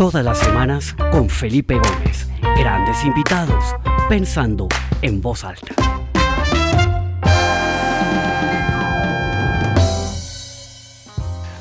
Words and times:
Todas 0.00 0.24
las 0.24 0.38
semanas 0.38 0.96
con 1.12 1.28
Felipe 1.28 1.74
Gómez. 1.74 2.26
Grandes 2.56 3.04
invitados, 3.04 3.76
pensando 4.08 4.66
en 5.02 5.20
voz 5.20 5.44
alta. 5.44 5.74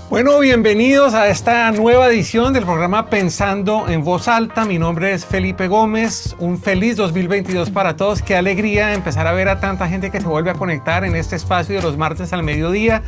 Bueno, 0.10 0.40
bienvenidos 0.40 1.14
a 1.14 1.28
esta 1.28 1.70
nueva 1.72 2.08
edición 2.08 2.54
del 2.54 2.64
programa 2.64 3.10
Pensando 3.10 3.90
en 3.90 4.06
Voz 4.06 4.30
Alta. 4.30 4.64
Mi 4.64 4.80
nombre 4.80 5.14
es 5.14 5.26
Felipe 5.26 5.68
Gómez. 5.68 6.36
Un 6.40 6.60
feliz 6.60 6.96
2022 6.96 7.70
para 7.70 7.96
todos. 7.96 8.22
Qué 8.22 8.36
alegría 8.36 8.94
empezar 8.94 9.28
a 9.28 9.34
ver 9.34 9.50
a 9.50 9.60
tanta 9.60 9.88
gente 9.90 10.12
que 10.12 10.22
se 10.22 10.28
vuelve 10.28 10.50
a 10.50 10.56
conectar 10.56 11.04
en 11.04 11.16
este 11.16 11.36
espacio 11.36 11.76
de 11.76 11.82
los 11.82 11.98
martes 11.98 12.34
al 12.34 12.44
mediodía, 12.44 13.04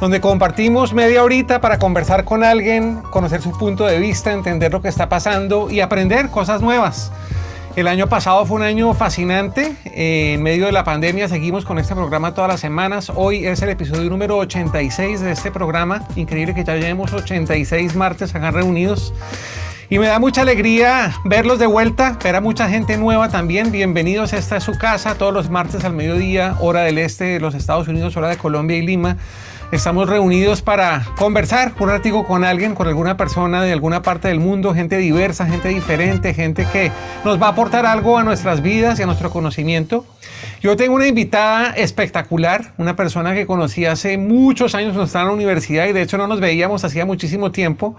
donde 0.00 0.20
compartimos 0.20 0.92
media 0.92 1.22
horita 1.22 1.60
para 1.60 1.78
conversar 1.78 2.24
con 2.24 2.44
alguien, 2.44 3.02
conocer 3.10 3.42
su 3.42 3.56
punto 3.56 3.86
de 3.86 3.98
vista, 3.98 4.32
entender 4.32 4.72
lo 4.72 4.82
que 4.82 4.88
está 4.88 5.08
pasando 5.08 5.70
y 5.70 5.80
aprender 5.80 6.28
cosas 6.30 6.60
nuevas. 6.60 7.12
El 7.74 7.88
año 7.88 8.06
pasado 8.06 8.44
fue 8.44 8.56
un 8.56 8.64
año 8.64 8.92
fascinante. 8.92 9.74
Eh, 9.86 10.34
en 10.34 10.42
medio 10.42 10.66
de 10.66 10.72
la 10.72 10.84
pandemia 10.84 11.26
seguimos 11.26 11.64
con 11.64 11.78
este 11.78 11.94
programa 11.94 12.34
todas 12.34 12.50
las 12.50 12.60
semanas. 12.60 13.10
Hoy 13.14 13.46
es 13.46 13.62
el 13.62 13.70
episodio 13.70 14.10
número 14.10 14.36
86 14.36 15.20
de 15.20 15.32
este 15.32 15.50
programa. 15.50 16.06
Increíble 16.14 16.54
que 16.54 16.64
ya 16.64 16.74
llevemos 16.74 17.14
86 17.14 17.96
martes 17.96 18.34
acá 18.34 18.50
reunidos. 18.50 19.14
Y 19.88 19.98
me 19.98 20.06
da 20.06 20.18
mucha 20.18 20.42
alegría 20.42 21.14
verlos 21.24 21.58
de 21.58 21.66
vuelta, 21.66 22.18
ver 22.22 22.36
a 22.36 22.40
mucha 22.42 22.68
gente 22.68 22.98
nueva 22.98 23.30
también. 23.30 23.72
Bienvenidos, 23.72 24.34
esta 24.34 24.58
es 24.58 24.64
su 24.64 24.76
casa, 24.76 25.16
todos 25.16 25.32
los 25.32 25.48
martes 25.48 25.84
al 25.84 25.94
mediodía, 25.94 26.56
hora 26.60 26.82
del 26.82 26.98
este 26.98 27.24
de 27.24 27.40
los 27.40 27.54
Estados 27.54 27.88
Unidos, 27.88 28.16
hora 28.16 28.28
de 28.28 28.36
Colombia 28.36 28.76
y 28.76 28.86
Lima. 28.86 29.16
Estamos 29.72 30.06
reunidos 30.06 30.60
para 30.60 31.02
conversar 31.16 31.72
un 31.80 31.88
ratico 31.88 32.26
con 32.26 32.44
alguien, 32.44 32.74
con 32.74 32.88
alguna 32.88 33.16
persona 33.16 33.62
de 33.62 33.72
alguna 33.72 34.02
parte 34.02 34.28
del 34.28 34.38
mundo, 34.38 34.74
gente 34.74 34.98
diversa, 34.98 35.46
gente 35.46 35.70
diferente, 35.70 36.34
gente 36.34 36.66
que 36.70 36.92
nos 37.24 37.40
va 37.40 37.46
a 37.46 37.50
aportar 37.52 37.86
algo 37.86 38.18
a 38.18 38.22
nuestras 38.22 38.60
vidas 38.60 38.98
y 38.98 39.02
a 39.02 39.06
nuestro 39.06 39.30
conocimiento. 39.30 40.04
Yo 40.62 40.76
tengo 40.76 40.94
una 40.94 41.08
invitada 41.08 41.70
espectacular, 41.70 42.72
una 42.78 42.94
persona 42.94 43.34
que 43.34 43.46
conocí 43.46 43.84
hace 43.84 44.16
muchos 44.16 44.76
años 44.76 44.90
cuando 44.90 45.06
estaba 45.06 45.24
en 45.24 45.28
la 45.30 45.34
universidad 45.34 45.88
y 45.88 45.92
de 45.92 46.02
hecho 46.02 46.18
no 46.18 46.28
nos 46.28 46.38
veíamos 46.38 46.84
hacía 46.84 47.04
muchísimo 47.04 47.50
tiempo. 47.50 47.96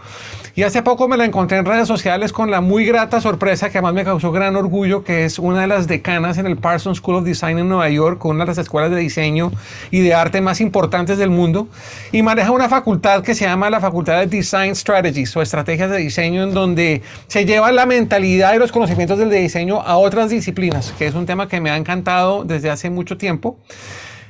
Y 0.55 0.63
hace 0.63 0.81
poco 0.81 1.09
me 1.09 1.17
la 1.17 1.25
encontré 1.25 1.57
en 1.57 1.65
redes 1.65 1.89
sociales 1.89 2.31
con 2.31 2.49
la 2.51 2.61
muy 2.61 2.85
grata 2.85 3.19
sorpresa 3.19 3.69
que 3.69 3.79
además 3.79 3.95
me 3.95 4.05
causó 4.05 4.31
gran 4.31 4.55
orgullo, 4.55 5.03
que 5.03 5.25
es 5.25 5.39
una 5.39 5.59
de 5.59 5.67
las 5.67 5.87
decanas 5.87 6.37
en 6.37 6.45
el 6.45 6.55
Parsons 6.55 6.99
School 6.99 7.15
of 7.17 7.25
Design 7.25 7.59
en 7.59 7.67
Nueva 7.67 7.89
York, 7.89 8.23
una 8.23 8.45
de 8.45 8.51
las 8.51 8.57
escuelas 8.57 8.91
de 8.91 8.97
diseño 8.97 9.51
y 9.91 9.99
de 9.99 10.13
arte 10.13 10.39
más 10.39 10.61
importantes 10.61 11.17
del 11.17 11.31
mundo. 11.31 11.67
Y 12.13 12.21
maneja 12.21 12.51
una 12.51 12.69
facultad 12.69 13.23
que 13.23 13.35
se 13.35 13.43
llama 13.43 13.69
la 13.71 13.81
Facultad 13.81 14.19
de 14.19 14.27
Design 14.27 14.73
Strategies 14.73 15.35
o 15.35 15.41
Estrategias 15.41 15.91
de 15.91 15.97
Diseño, 15.97 16.43
en 16.43 16.53
donde 16.53 17.01
se 17.27 17.43
lleva 17.43 17.73
la 17.73 17.85
mentalidad 17.85 18.53
y 18.53 18.57
los 18.57 18.71
conocimientos 18.71 19.19
del 19.19 19.29
diseño 19.29 19.81
a 19.81 19.97
otras 19.97 20.29
disciplinas, 20.29 20.93
que 20.97 21.07
es 21.07 21.13
un 21.13 21.25
tema 21.25 21.49
que 21.49 21.59
me 21.59 21.69
ha 21.69 21.75
encantado 21.75 22.45
desde 22.53 22.69
hace 22.69 22.89
mucho 22.89 23.17
tiempo. 23.17 23.57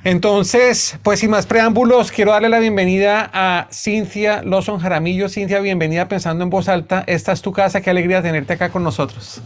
Entonces, 0.04 0.98
pues 1.02 1.20
sin 1.22 1.30
más 1.30 1.46
preámbulos, 1.46 2.12
quiero 2.12 2.32
darle 2.32 2.50
la 2.50 2.60
bienvenida 2.60 3.30
a 3.32 3.68
Cintia 3.72 4.42
Lawson 4.44 4.80
Jaramillo. 4.80 5.30
Cintia, 5.30 5.60
bienvenida 5.62 6.10
pensando 6.10 6.44
en 6.44 6.50
voz 6.50 6.68
alta. 6.68 7.04
Esta 7.08 7.32
es 7.32 7.42
tu 7.42 7.54
casa, 7.54 7.80
qué 7.80 7.90
alegría 7.90 8.22
tenerte 8.22 8.54
acá 8.54 8.70
con 8.70 8.84
nosotros. 8.84 9.42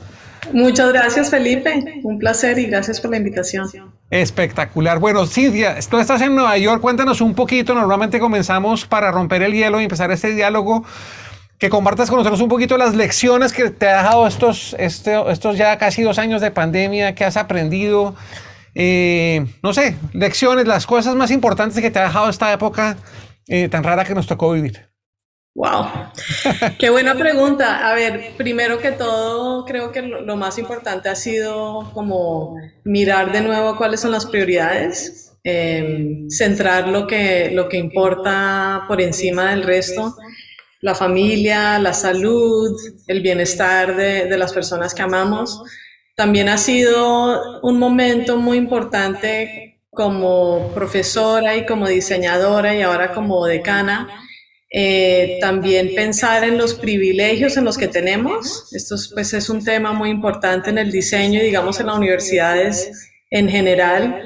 Muchas 0.54 0.92
gracias, 0.92 1.30
Felipe. 1.30 2.02
Un 2.04 2.18
placer 2.18 2.58
y 2.58 2.66
gracias 2.66 3.02
por 3.02 3.12
la 3.12 3.18
invitación. 3.18 3.68
Espectacular. 4.10 4.98
Bueno, 5.00 5.28
Cintia, 5.28 5.78
tú 5.90 6.00
estás 6.00 6.22
en 6.22 6.34
Nueva 6.34 6.58
York. 6.58 6.82
Cuéntanos 6.82 7.22
un 7.22 7.36
poquito. 7.36 7.76
Normalmente 7.76 8.20
comenzamos 8.20 8.86
para 8.86 9.12
romper 9.12 9.44
el 9.44 9.54
hielo 9.54 9.80
y 9.80 9.84
empezar 9.84 10.10
este 10.12 10.34
diálogo. 10.34 10.86
Que 11.60 11.70
compartas 11.70 12.10
con 12.10 12.18
nosotros 12.20 12.42
un 12.42 12.50
poquito 12.50 12.78
las 12.78 12.96
lecciones 12.96 13.52
que 13.52 13.70
te 13.72 13.90
ha 13.90 13.98
dejado 13.98 14.28
estos, 14.28 14.76
este, 14.80 15.20
estos 15.32 15.58
ya 15.58 15.78
casi 15.78 16.04
dos 16.04 16.20
años 16.20 16.40
de 16.40 16.52
pandemia, 16.52 17.16
que 17.16 17.26
has 17.26 17.36
aprendido, 17.36 18.16
eh, 18.80 19.44
no 19.64 19.74
sé, 19.74 19.98
lecciones, 20.14 20.68
las 20.68 20.86
cosas 20.86 21.16
más 21.16 21.32
importantes 21.32 21.82
que 21.82 21.90
te 21.90 21.98
ha 21.98 22.04
dejado 22.04 22.30
esta 22.30 22.54
época 22.54 22.96
eh, 23.48 23.70
tan 23.70 23.84
rara 23.84 24.06
que 24.06 24.14
nos 24.14 24.28
tocó 24.28 24.52
vivir. 24.52 24.88
Wow, 25.56 25.88
qué 26.78 26.92
buena 26.92 27.16
pregunta. 27.16 27.90
A 27.90 27.96
ver, 27.96 28.34
primero 28.38 28.78
que 28.78 28.92
todo, 28.92 29.66
creo 29.66 29.92
que 29.92 30.04
lo, 30.04 30.36
más 30.36 30.60
importante 30.60 31.10
ha 31.10 31.16
sido 31.16 31.92
como 31.96 32.56
mirar 32.84 33.32
de 33.32 33.42
nuevo 33.42 33.76
cuáles 33.78 34.02
son 34.02 34.12
las 34.12 34.28
prioridades, 34.28 35.34
em, 35.44 36.30
centrar 36.30 36.88
lo 36.88 37.08
que, 37.08 37.50
lo 37.52 37.68
que 37.70 37.78
importa 37.78 38.84
por 38.88 39.02
encima 39.02 39.50
del 39.50 39.64
resto, 39.64 40.16
la 40.82 40.94
familia, 40.94 41.80
la 41.80 41.96
salud, 41.96 42.80
el 43.08 43.22
bienestar 43.24 43.96
de, 43.96 44.26
de 44.26 44.38
las 44.38 44.54
personas 44.54 44.94
que 44.94 45.02
amamos. 45.02 45.64
También 46.18 46.50
ha 46.50 46.58
sido 46.58 47.60
un 47.62 47.78
momento 47.78 48.38
muy 48.38 48.58
importante 48.58 49.84
como 49.92 50.72
profesora 50.74 51.56
y 51.56 51.68
como 51.68 51.88
diseñadora 51.88 52.76
y 52.76 52.82
ahora 52.82 53.14
como 53.14 53.46
decana. 53.46 54.10
Eh, 54.72 55.38
también 55.40 55.94
pensar 55.94 56.44
en 56.44 56.58
los 56.58 56.74
privilegios 56.74 57.56
en 57.56 57.66
los 57.66 57.78
que 57.78 57.88
tenemos. 57.88 58.74
Esto 58.74 58.96
es, 58.96 59.12
pues, 59.14 59.32
es 59.36 59.48
un 59.48 59.64
tema 59.64 59.94
muy 59.94 60.10
importante 60.10 60.72
en 60.72 60.80
el 60.80 60.92
diseño 60.92 61.40
y 61.40 61.46
digamos 61.46 61.80
en 61.80 61.86
las 61.86 61.98
universidades 61.98 63.12
en 63.30 63.48
general, 63.48 64.24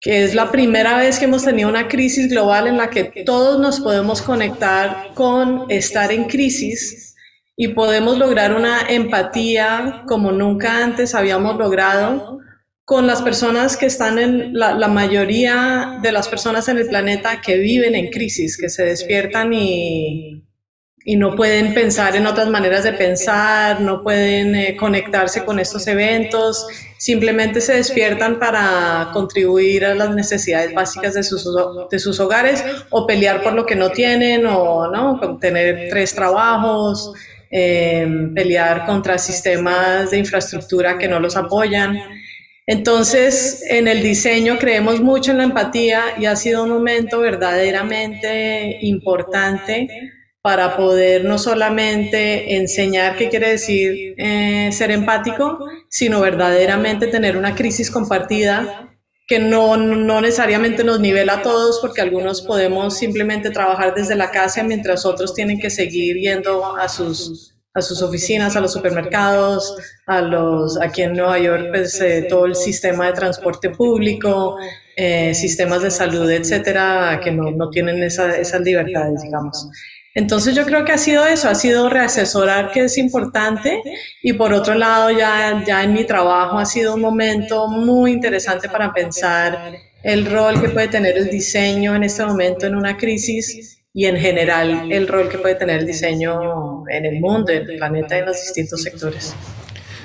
que 0.00 0.22
es 0.22 0.36
la 0.36 0.52
primera 0.52 0.96
vez 0.96 1.18
que 1.18 1.24
hemos 1.24 1.44
tenido 1.44 1.68
una 1.68 1.88
crisis 1.88 2.30
global 2.30 2.68
en 2.68 2.76
la 2.76 2.88
que 2.88 3.24
todos 3.26 3.58
nos 3.58 3.80
podemos 3.80 4.22
conectar 4.22 5.10
con 5.14 5.68
estar 5.70 6.12
en 6.12 6.28
crisis 6.28 7.09
y 7.56 7.68
podemos 7.68 8.18
lograr 8.18 8.54
una 8.54 8.80
empatía 8.88 10.04
como 10.06 10.32
nunca 10.32 10.82
antes 10.82 11.14
habíamos 11.14 11.56
logrado 11.56 12.40
con 12.90 13.06
las 13.06 13.22
personas 13.22 13.76
que 13.76 13.86
están 13.86 14.18
en 14.18 14.52
la, 14.52 14.88
mayoría 14.88 16.00
de 16.02 16.10
las 16.10 16.26
personas 16.26 16.68
en 16.68 16.76
el 16.78 16.88
planeta 16.88 17.40
que 17.40 17.56
viven 17.56 17.94
en 17.94 18.10
crisis, 18.10 18.56
que 18.56 18.68
se 18.68 18.84
despiertan 18.84 19.52
y, 19.52 20.42
y 21.04 21.16
no 21.16 21.34
pueden 21.34 21.72
pensar 21.72 22.16
en 22.16 22.26
otras 22.26 22.48
maneras 22.48 22.84
de 22.84 22.92
pensar, 22.92 23.80
no 23.80 24.02
pueden 24.02 24.54
eh, 24.54 24.76
conectarse 24.76 25.44
con 25.44 25.58
estos 25.58 25.86
eventos, 25.86 26.66
simplemente 26.98 27.60
se 27.60 27.74
despiertan 27.74 28.38
para 28.38 29.10
contribuir 29.12 29.84
a 29.84 29.94
las 29.94 30.14
necesidades 30.14 30.74
básicas 30.74 31.14
de 31.14 31.22
sus, 31.22 31.48
de 31.90 31.98
sus 31.98 32.20
hogares 32.20 32.64
o 32.90 33.06
pelear 33.06 33.42
por 33.42 33.54
lo 33.54 33.64
que 33.64 33.76
no 33.76 33.90
tienen 33.90 34.44
o 34.46 34.90
no, 34.90 35.38
tener 35.38 35.88
tres 35.90 36.14
trabajos, 36.14 37.14
Em, 37.52 38.32
pelear 38.32 38.86
contra 38.86 39.18
sistemas 39.18 40.12
de 40.12 40.18
infraestructura 40.18 40.96
que 40.98 41.08
no 41.08 41.18
los 41.18 41.36
apoyan. 41.36 41.98
Entonces, 42.64 43.64
en 43.68 43.88
el 43.88 44.04
diseño 44.04 44.56
creemos 44.56 45.00
mucho 45.00 45.32
en 45.32 45.38
la 45.38 45.44
empatía 45.44 46.00
y 46.16 46.26
ha 46.26 46.36
sido 46.36 46.62
un 46.62 46.70
momento 46.70 47.18
verdaderamente 47.18 48.78
importante 48.82 49.88
para 50.42 50.76
poder 50.76 51.24
no 51.24 51.38
solamente 51.38 52.54
enseñar 52.54 53.16
qué 53.16 53.28
quiere 53.28 53.50
decir 53.50 54.14
eh, 54.16 54.70
ser 54.70 54.92
empático, 54.92 55.58
sino 55.88 56.20
verdaderamente 56.20 57.08
tener 57.08 57.36
una 57.36 57.56
crisis 57.56 57.90
compartida 57.90 58.89
que 59.30 59.38
no, 59.38 59.76
no, 59.76 60.20
necesariamente 60.20 60.82
nos 60.82 60.98
nivela 60.98 61.34
a 61.34 61.42
todos 61.42 61.78
porque 61.78 62.00
algunos 62.00 62.42
podemos 62.42 62.98
simplemente 62.98 63.50
trabajar 63.50 63.94
desde 63.94 64.16
la 64.16 64.32
casa 64.32 64.64
mientras 64.64 65.06
otros 65.06 65.34
tienen 65.34 65.60
que 65.60 65.70
seguir 65.70 66.16
yendo 66.16 66.76
a 66.76 66.88
sus, 66.88 67.54
a 67.72 67.80
sus 67.80 68.02
oficinas, 68.02 68.56
a 68.56 68.60
los 68.60 68.72
supermercados, 68.72 69.76
a 70.04 70.20
los, 70.20 70.80
aquí 70.80 71.02
en 71.02 71.12
Nueva 71.12 71.38
York, 71.38 71.68
pues 71.70 72.00
eh, 72.00 72.26
todo 72.28 72.46
el 72.46 72.56
sistema 72.56 73.06
de 73.06 73.12
transporte 73.12 73.70
público, 73.70 74.56
eh, 74.96 75.32
sistemas 75.32 75.82
de 75.82 75.92
salud, 75.92 76.28
etcétera, 76.28 77.20
que 77.22 77.30
no, 77.30 77.52
no 77.52 77.70
tienen 77.70 78.02
esa, 78.02 78.36
esas 78.36 78.62
libertades, 78.62 79.22
digamos. 79.22 79.68
Entonces 80.14 80.56
yo 80.56 80.64
creo 80.64 80.84
que 80.84 80.92
ha 80.92 80.98
sido 80.98 81.24
eso, 81.26 81.48
ha 81.48 81.54
sido 81.54 81.88
reasesorar 81.88 82.72
que 82.72 82.84
es 82.84 82.98
importante 82.98 83.80
y 84.22 84.32
por 84.32 84.52
otro 84.52 84.74
lado 84.74 85.10
ya, 85.12 85.62
ya 85.64 85.84
en 85.84 85.92
mi 85.92 86.04
trabajo 86.04 86.58
ha 86.58 86.66
sido 86.66 86.94
un 86.94 87.00
momento 87.00 87.68
muy 87.68 88.12
interesante 88.12 88.68
para 88.68 88.92
pensar 88.92 89.72
el 90.02 90.26
rol 90.26 90.60
que 90.60 90.70
puede 90.70 90.88
tener 90.88 91.16
el 91.16 91.30
diseño 91.30 91.94
en 91.94 92.02
este 92.02 92.24
momento 92.24 92.66
en 92.66 92.74
una 92.74 92.96
crisis 92.96 93.84
y 93.92 94.06
en 94.06 94.16
general 94.16 94.90
el 94.90 95.06
rol 95.06 95.28
que 95.28 95.38
puede 95.38 95.54
tener 95.54 95.80
el 95.80 95.86
diseño 95.86 96.84
en 96.88 97.06
el 97.06 97.20
mundo, 97.20 97.52
en 97.52 97.70
el 97.70 97.76
planeta, 97.76 98.18
en 98.18 98.26
los 98.26 98.40
distintos 98.40 98.82
sectores. 98.82 99.34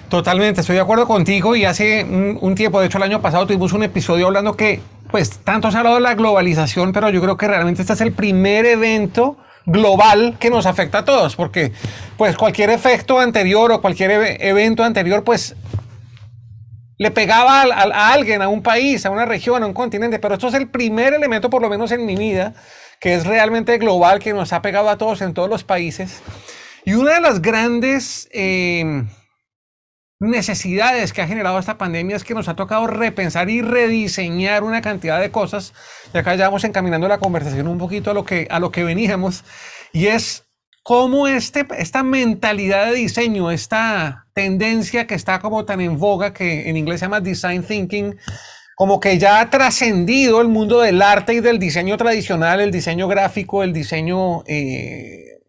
Totalmente, 0.09 0.61
estoy 0.61 0.75
de 0.75 0.81
acuerdo 0.81 1.07
contigo 1.07 1.55
y 1.55 1.65
hace 1.65 2.03
un, 2.03 2.37
un 2.39 2.53
tiempo, 2.53 2.79
de 2.79 2.87
hecho 2.87 2.99
el 2.99 3.03
año 3.03 3.23
pasado 3.23 3.47
tuvimos 3.47 3.73
un 3.73 3.81
episodio 3.81 4.27
hablando 4.27 4.55
que 4.55 4.81
pues 5.09 5.39
tanto 5.39 5.71
se 5.71 5.77
ha 5.77 5.79
hablado 5.79 5.95
de 5.95 6.01
la 6.01 6.13
globalización, 6.13 6.93
pero 6.93 7.09
yo 7.09 7.21
creo 7.21 7.37
que 7.37 7.47
realmente 7.47 7.81
este 7.81 7.93
es 7.93 8.01
el 8.01 8.11
primer 8.11 8.67
evento 8.67 9.37
global 9.65 10.37
que 10.39 10.49
nos 10.49 10.65
afecta 10.65 10.99
a 10.99 11.05
todos, 11.05 11.35
porque 11.35 11.71
pues 12.17 12.37
cualquier 12.37 12.69
efecto 12.69 13.19
anterior 13.19 13.71
o 13.71 13.81
cualquier 13.81 14.37
evento 14.41 14.83
anterior 14.83 15.23
pues 15.23 15.55
le 16.97 17.11
pegaba 17.11 17.63
a, 17.63 18.13
alguien, 18.13 18.41
a 18.41 18.47
un 18.47 18.61
país, 18.61 19.05
a 19.05 19.09
una 19.09 19.25
región, 19.25 19.63
a 19.63 19.65
un 19.65 19.73
continente, 19.73 20.19
pero 20.19 20.35
esto 20.35 20.47
es 20.47 20.53
el 20.53 20.69
primer 20.69 21.13
elemento, 21.13 21.49
por 21.49 21.61
lo 21.61 21.69
menos 21.69 21.91
en 21.91 22.05
mi 22.05 22.15
vida, 22.15 22.53
que 22.99 23.15
es 23.15 23.25
realmente 23.25 23.77
global, 23.77 24.19
que 24.19 24.33
nos 24.33 24.53
ha 24.53 24.61
pegado 24.61 24.89
a 24.89 24.97
todos 24.97 25.21
en 25.21 25.33
todos 25.33 25.49
los 25.49 25.63
países. 25.63 26.21
Y 26.85 26.93
una 26.93 27.15
de 27.15 27.21
las 27.21 27.41
grandes 27.41 28.29
em, 28.31 29.09
necesidades 30.19 31.13
que 31.13 31.21
ha 31.21 31.27
generado 31.27 31.59
esta 31.59 31.77
pandemia 31.77 32.15
es 32.15 32.23
que 32.23 32.33
nos 32.33 32.47
ha 32.47 32.55
tocado 32.55 32.87
repensar 32.87 33.49
y 33.49 33.61
rediseñar 33.61 34.63
una 34.63 34.81
cantidad 34.81 35.19
de 35.19 35.31
cosas. 35.31 35.73
Y 36.13 36.17
acá 36.17 36.35
ya 36.35 36.45
vamos 36.45 36.63
encaminando 36.63 37.07
la 37.07 37.17
conversación 37.17 37.67
un 37.67 37.77
poquito 37.77 38.11
a 38.11 38.13
lo 38.13 38.25
que, 38.25 38.47
a 38.49 38.59
lo 38.59 38.71
que 38.71 38.83
veníamos. 38.83 39.43
Y 39.91 40.07
es 40.07 40.45
cómo 40.83 41.27
este, 41.27 41.65
esta 41.77 42.03
mentalidad 42.03 42.85
de 42.85 42.93
diseño, 42.93 43.51
esta 43.51 44.27
tendencia 44.33 45.07
que 45.07 45.15
está 45.15 45.39
como 45.39 45.65
tan 45.65 45.81
en 45.81 45.97
boga, 45.97 46.33
que 46.33 46.69
en 46.69 46.77
inglés 46.77 46.99
se 46.99 47.05
llama 47.05 47.21
design 47.21 47.63
thinking, 47.63 48.17
como 48.75 48.99
que 48.99 49.17
ya 49.17 49.39
ha 49.39 49.49
trascendido 49.49 50.41
el 50.41 50.47
mundo 50.47 50.81
del 50.81 51.01
arte 51.01 51.33
y 51.33 51.39
del 51.39 51.59
diseño 51.59 51.97
tradicional, 51.97 52.59
el 52.59 52.71
diseño 52.71 53.07
gráfico, 53.07 53.63
el 53.63 53.73
diseño, 53.73 54.43
eh, 54.47 55.39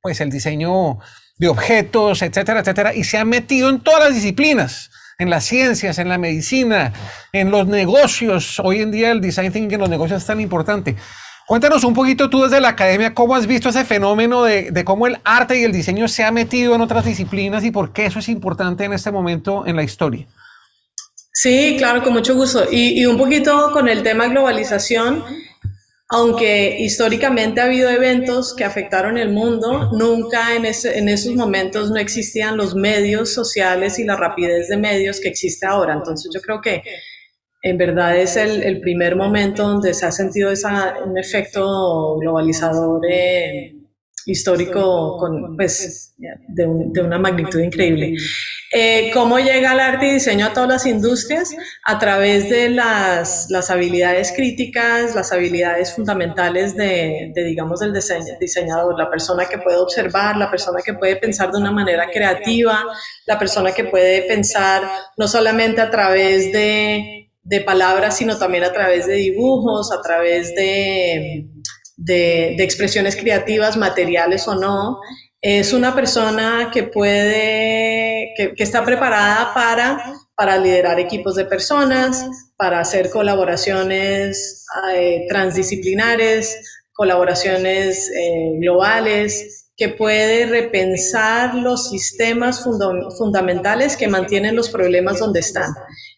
pues 0.00 0.20
el 0.20 0.30
diseño 0.30 0.98
de 1.38 1.48
objetos, 1.48 2.22
etcétera, 2.22 2.60
etcétera, 2.60 2.94
y 2.94 3.04
se 3.04 3.18
ha 3.18 3.24
metido 3.24 3.70
en 3.70 3.80
todas 3.80 4.00
las 4.00 4.14
disciplinas, 4.14 4.90
en 5.18 5.30
las 5.30 5.44
ciencias, 5.44 5.98
en 5.98 6.08
la 6.08 6.18
medicina, 6.18 6.92
en 7.32 7.50
los 7.50 7.66
negocios. 7.66 8.60
Hoy 8.62 8.80
en 8.80 8.90
día 8.90 9.10
el 9.10 9.20
design 9.20 9.52
thinking 9.52 9.74
en 9.74 9.80
los 9.80 9.88
negocios 9.88 10.22
es 10.22 10.26
tan 10.26 10.40
importante. 10.40 10.96
Cuéntanos 11.46 11.82
un 11.84 11.94
poquito 11.94 12.28
tú 12.28 12.42
desde 12.42 12.60
la 12.60 12.68
academia 12.68 13.14
cómo 13.14 13.34
has 13.34 13.46
visto 13.46 13.70
ese 13.70 13.84
fenómeno 13.84 14.42
de, 14.42 14.84
cómo 14.84 15.06
el 15.06 15.18
arte 15.24 15.58
y 15.58 15.64
el 15.64 15.72
diseño 15.72 16.06
se 16.06 16.22
ha 16.22 16.30
metido 16.30 16.74
en 16.74 16.82
otras 16.82 17.06
disciplinas 17.06 17.64
y 17.64 17.70
por 17.70 17.92
qué 17.92 18.04
eso 18.04 18.18
es 18.18 18.28
importante 18.28 18.84
en 18.84 18.92
este 18.92 19.10
momento 19.10 19.66
en 19.66 19.76
la 19.76 19.82
historia. 19.82 20.26
Sí, 21.32 21.76
claro, 21.78 22.02
con 22.02 22.12
mucho 22.12 22.34
gusto. 22.34 22.64
Y, 22.70 23.00
y 23.00 23.06
un 23.06 23.16
poquito 23.16 23.70
con 23.72 23.88
el 23.88 24.02
tema 24.02 24.26
globalización, 24.26 25.24
aunque 26.10 26.78
históricamente 26.80 27.60
ha 27.60 27.64
habido 27.64 27.90
eventos 27.90 28.54
que 28.54 28.64
afectaron 28.64 29.18
el 29.18 29.28
mundo, 29.28 29.90
nunca 29.92 30.54
en, 30.56 30.64
ese, 30.64 30.98
en 30.98 31.08
esos 31.08 31.34
momentos 31.34 31.90
no 31.90 31.98
existían 31.98 32.56
los 32.56 32.74
medios 32.74 33.34
sociales 33.34 33.98
y 33.98 34.04
la 34.04 34.16
rapidez 34.16 34.68
de 34.68 34.78
medios 34.78 35.20
que 35.20 35.28
existe 35.28 35.66
ahora. 35.66 35.92
Entonces 35.92 36.30
yo 36.32 36.40
creo 36.40 36.62
que 36.62 36.82
en 37.62 37.76
verdad 37.76 38.16
es 38.16 38.36
el, 38.36 38.62
el, 38.62 38.80
primer 38.80 39.16
momento 39.16 39.68
donde 39.68 39.92
se 39.92 40.06
ha 40.06 40.12
sentido 40.12 40.50
esa, 40.50 40.96
un 41.04 41.18
efecto 41.18 42.16
globalizador 42.18 43.02
eh, 43.10 43.77
histórico 44.28 45.16
con, 45.16 45.56
pues, 45.56 46.14
de, 46.18 46.66
un, 46.66 46.92
de, 46.92 47.00
una 47.00 47.18
magnitud 47.18 47.60
increíble. 47.60 48.14
Eh, 48.72 49.10
¿Cómo 49.14 49.38
llega 49.38 49.72
el 49.72 49.80
arte 49.80 50.08
y 50.08 50.12
diseño 50.14 50.46
a 50.46 50.52
todas 50.52 50.68
las 50.68 50.86
industrias? 50.86 51.50
A 51.86 51.98
través 51.98 52.50
de 52.50 52.68
las, 52.68 53.46
las 53.48 53.70
habilidades 53.70 54.32
críticas, 54.32 55.14
las 55.14 55.32
habilidades 55.32 55.94
fundamentales 55.94 56.76
de, 56.76 57.32
de, 57.34 57.44
digamos, 57.44 57.80
del 57.80 57.94
diseñador, 58.38 58.98
la 58.98 59.10
persona 59.10 59.46
que 59.46 59.58
puede 59.58 59.78
observar, 59.78 60.36
la 60.36 60.50
persona 60.50 60.80
que 60.84 60.92
puede 60.92 61.16
pensar 61.16 61.50
de 61.50 61.58
una 61.58 61.72
manera 61.72 62.06
creativa, 62.12 62.84
la 63.26 63.38
persona 63.38 63.72
que 63.72 63.84
puede 63.84 64.22
pensar 64.22 64.82
no 65.16 65.26
solamente 65.26 65.80
a 65.80 65.90
través 65.90 66.52
de 66.52 67.14
de 67.48 67.62
palabras, 67.62 68.18
sino 68.18 68.36
también 68.36 68.62
a 68.64 68.72
través 68.72 69.06
de 69.06 69.14
dibujos, 69.14 69.90
a 69.90 70.02
través 70.02 70.54
de, 70.54 71.48
de, 71.98 72.54
expresiones 72.62 73.16
creativas, 73.16 73.76
materiales 73.76 74.48
o 74.48 74.54
no. 74.54 75.00
Es 75.40 75.72
una 75.72 75.94
persona 75.94 76.70
que 76.72 76.84
puede, 76.84 78.32
que, 78.36 78.54
está 78.62 78.84
preparada 78.84 79.52
para, 79.52 80.14
para 80.34 80.56
liderar 80.56 80.98
equipos 80.98 81.36
de 81.36 81.44
personas, 81.44 82.24
para 82.56 82.80
hacer 82.80 83.10
colaboraciones 83.10 84.64
eh, 84.94 85.26
transdisciplinares, 85.28 86.56
colaboraciones 86.92 88.10
eh, 88.10 88.52
globales, 88.58 89.66
que 89.76 89.90
puede 89.90 90.46
repensar 90.46 91.54
los 91.54 91.90
sistemas 91.90 92.64
funda 92.64 92.88
fundamentales 93.16 93.96
que 93.96 94.08
mantienen 94.08 94.56
los 94.56 94.70
problemas 94.70 95.20
donde 95.20 95.38
están. 95.38 95.72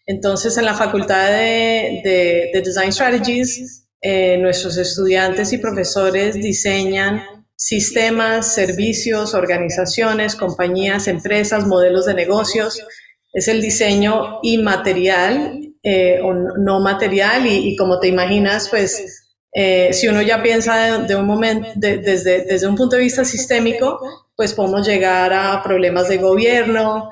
Entonces, 0.07 0.57
en 0.57 0.65
la 0.65 0.73
Facultad 0.73 1.27
de 1.27 2.49
Design 2.65 2.91
Strategies, 2.91 3.80
eh, 4.03 4.37
nuestros 4.37 4.77
estudiantes 4.77 5.53
y 5.53 5.59
profesores 5.59 6.33
diseñan 6.33 7.21
sistemas, 7.55 8.51
servicios, 8.51 9.35
organizaciones, 9.35 10.35
compañías, 10.35 11.07
empresas, 11.07 11.67
modelos 11.67 12.07
de 12.07 12.15
negocios. 12.15 12.83
Es 13.31 13.47
el 13.47 13.61
diseño 13.61 14.39
inmaterial 14.41 15.59
eh, 15.83 16.19
o 16.23 16.33
no 16.33 16.79
material 16.79 17.45
y, 17.45 17.75
como 17.75 17.99
te 17.99 18.07
imaginas, 18.07 18.69
pues 18.69 19.23
eh, 19.53 19.93
si 19.93 20.07
uno 20.07 20.23
ya 20.23 20.41
piensa 20.41 20.97
de, 21.05 21.15
un 21.15 21.27
momento, 21.27 21.69
de, 21.75 21.99
desde, 21.99 22.43
desde 22.45 22.67
un 22.67 22.75
punto 22.75 22.95
de 22.95 23.03
vista 23.03 23.23
sistémico, 23.23 23.99
pues 24.35 24.53
podemos 24.55 24.87
llegar 24.87 25.31
a 25.31 25.61
problemas 25.61 26.09
de 26.09 26.17
gobierno, 26.17 27.07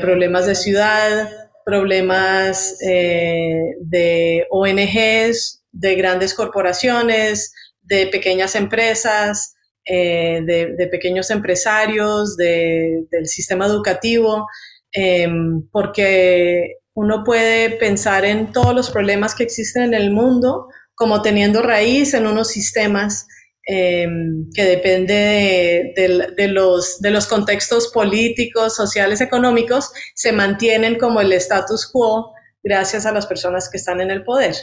problemas 0.00 0.46
de 0.46 0.54
ciudad, 0.54 1.30
problemas 1.66 2.78
de 2.78 4.46
ONGs, 4.50 5.59
de 5.72 5.94
grandes 5.94 6.34
corporaciones, 6.34 7.52
de 7.82 8.06
pequeñas 8.06 8.54
empresas, 8.54 9.54
eh, 9.84 10.42
de, 10.44 10.86
pequeños 10.88 11.30
empresarios, 11.30 12.36
de, 12.36 13.06
del 13.10 13.26
sistema 13.26 13.66
educativo, 13.66 14.46
eh, 14.94 15.28
porque 15.72 16.76
uno 16.94 17.24
puede 17.24 17.70
pensar 17.70 18.24
en 18.24 18.52
todos 18.52 18.74
los 18.74 18.90
problemas 18.90 19.34
que 19.34 19.44
existen 19.44 19.82
en 19.82 19.94
el 19.94 20.10
mundo 20.10 20.68
como 20.94 21.22
teniendo 21.22 21.62
raíz 21.62 22.12
en 22.12 22.26
unos 22.26 22.48
sistemas 22.48 23.26
eh, 23.66 24.06
que 24.54 24.64
depende 24.64 25.14
de, 25.14 25.92
de, 25.96 26.26
de, 26.36 26.48
los, 26.48 27.00
de 27.00 27.10
los 27.10 27.26
contextos 27.26 27.88
políticos, 27.88 28.76
sociales, 28.76 29.20
económicos, 29.20 29.92
se 30.14 30.32
mantienen 30.32 30.98
como 30.98 31.20
el 31.20 31.32
status 31.32 31.90
quo 31.90 32.32
gracias 32.62 33.06
a 33.06 33.12
las 33.12 33.26
personas 33.26 33.70
que 33.70 33.78
están 33.78 34.00
en 34.00 34.10
el 34.10 34.24
poder. 34.24 34.54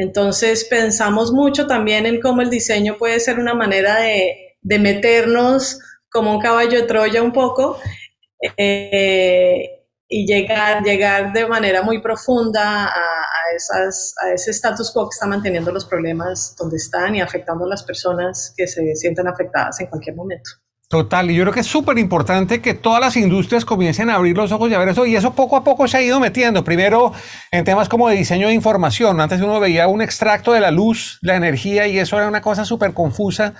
Entonces 0.00 0.64
pensamos 0.64 1.30
mucho 1.30 1.66
también 1.66 2.06
en 2.06 2.22
cómo 2.22 2.40
el 2.40 2.48
diseño 2.48 2.96
puede 2.96 3.20
ser 3.20 3.38
una 3.38 3.52
manera 3.52 3.96
de, 3.96 4.56
de 4.62 4.78
meternos 4.78 5.78
como 6.10 6.32
un 6.32 6.40
caballo 6.40 6.80
de 6.80 6.86
Troya 6.86 7.22
un 7.22 7.34
poco 7.34 7.78
eh, 8.56 9.84
y 10.08 10.26
llegar, 10.26 10.82
llegar 10.82 11.34
de 11.34 11.46
manera 11.46 11.82
muy 11.82 12.00
profunda 12.00 12.86
a, 12.86 13.24
esas, 13.54 14.14
a 14.22 14.32
ese 14.32 14.52
status 14.52 14.90
quo 14.90 15.06
que 15.06 15.12
está 15.12 15.26
manteniendo 15.26 15.70
los 15.70 15.84
problemas 15.84 16.56
donde 16.58 16.78
están 16.78 17.14
y 17.16 17.20
afectando 17.20 17.66
a 17.66 17.68
las 17.68 17.82
personas 17.82 18.54
que 18.56 18.66
se 18.66 18.96
sienten 18.96 19.28
afectadas 19.28 19.82
en 19.82 19.88
cualquier 19.88 20.16
momento. 20.16 20.50
Total, 20.90 21.30
y 21.30 21.36
yo 21.36 21.44
creo 21.44 21.54
que 21.54 21.60
es 21.60 21.68
súper 21.68 21.98
importante 21.98 22.60
que 22.60 22.74
todas 22.74 23.00
las 23.00 23.16
industrias 23.16 23.64
comiencen 23.64 24.10
a 24.10 24.16
abrir 24.16 24.36
los 24.36 24.50
ojos 24.50 24.68
y 24.68 24.74
a 24.74 24.78
ver 24.80 24.88
eso, 24.88 25.06
y 25.06 25.14
eso 25.14 25.34
poco 25.34 25.56
a 25.56 25.62
poco 25.62 25.86
se 25.86 25.98
ha 25.98 26.02
ido 26.02 26.18
metiendo. 26.18 26.64
Primero 26.64 27.12
en 27.52 27.64
temas 27.64 27.88
como 27.88 28.08
de 28.08 28.16
diseño 28.16 28.48
de 28.48 28.54
información. 28.54 29.20
Antes 29.20 29.40
uno 29.40 29.60
veía 29.60 29.86
un 29.86 30.02
extracto 30.02 30.52
de 30.52 30.58
la 30.58 30.72
luz, 30.72 31.20
la 31.22 31.36
energía, 31.36 31.86
y 31.86 31.96
eso 31.96 32.16
era 32.16 32.26
una 32.26 32.40
cosa 32.40 32.64
súper 32.64 32.92
confusa. 32.92 33.54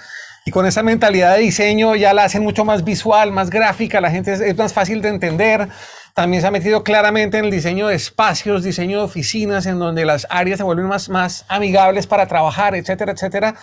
Y 0.45 0.51
con 0.51 0.67
esa 0.67 0.83
mentalidad 0.83 1.37
de 1.37 1.43
diseño 1.43 1.95
ya 1.95 2.13
la 2.15 2.25
hacen 2.25 2.43
mucho 2.43 2.65
más 2.65 2.83
visual, 2.83 3.31
más 3.31 3.49
gráfica, 3.49 4.01
la 4.01 4.11
gente 4.11 4.33
es, 4.33 4.41
es 4.41 4.57
más 4.57 4.73
fácil 4.73 5.01
de 5.01 5.11
entender. 5.11 5.69
También 6.15 6.41
se 6.41 6.49
ha 6.49 6.51
metido 6.51 6.83
claramente 6.83 7.39
en 7.39 7.45
el 7.45 7.53
diseño 7.53 7.87
de 7.87 7.95
espacios, 7.95 8.65
diseño 8.65 8.99
de 8.99 9.05
oficinas, 9.05 9.67
en 9.67 9.79
donde 9.79 10.05
las 10.05 10.27
áreas 10.31 10.59
se 10.59 10.65
vuelven 10.65 10.87
más, 10.87 11.09
más 11.09 11.45
amigables 11.47 12.09
para 12.09 12.27
trabajar, 12.27 12.75
etcétera, 12.75 13.13
etcétera. 13.13 13.55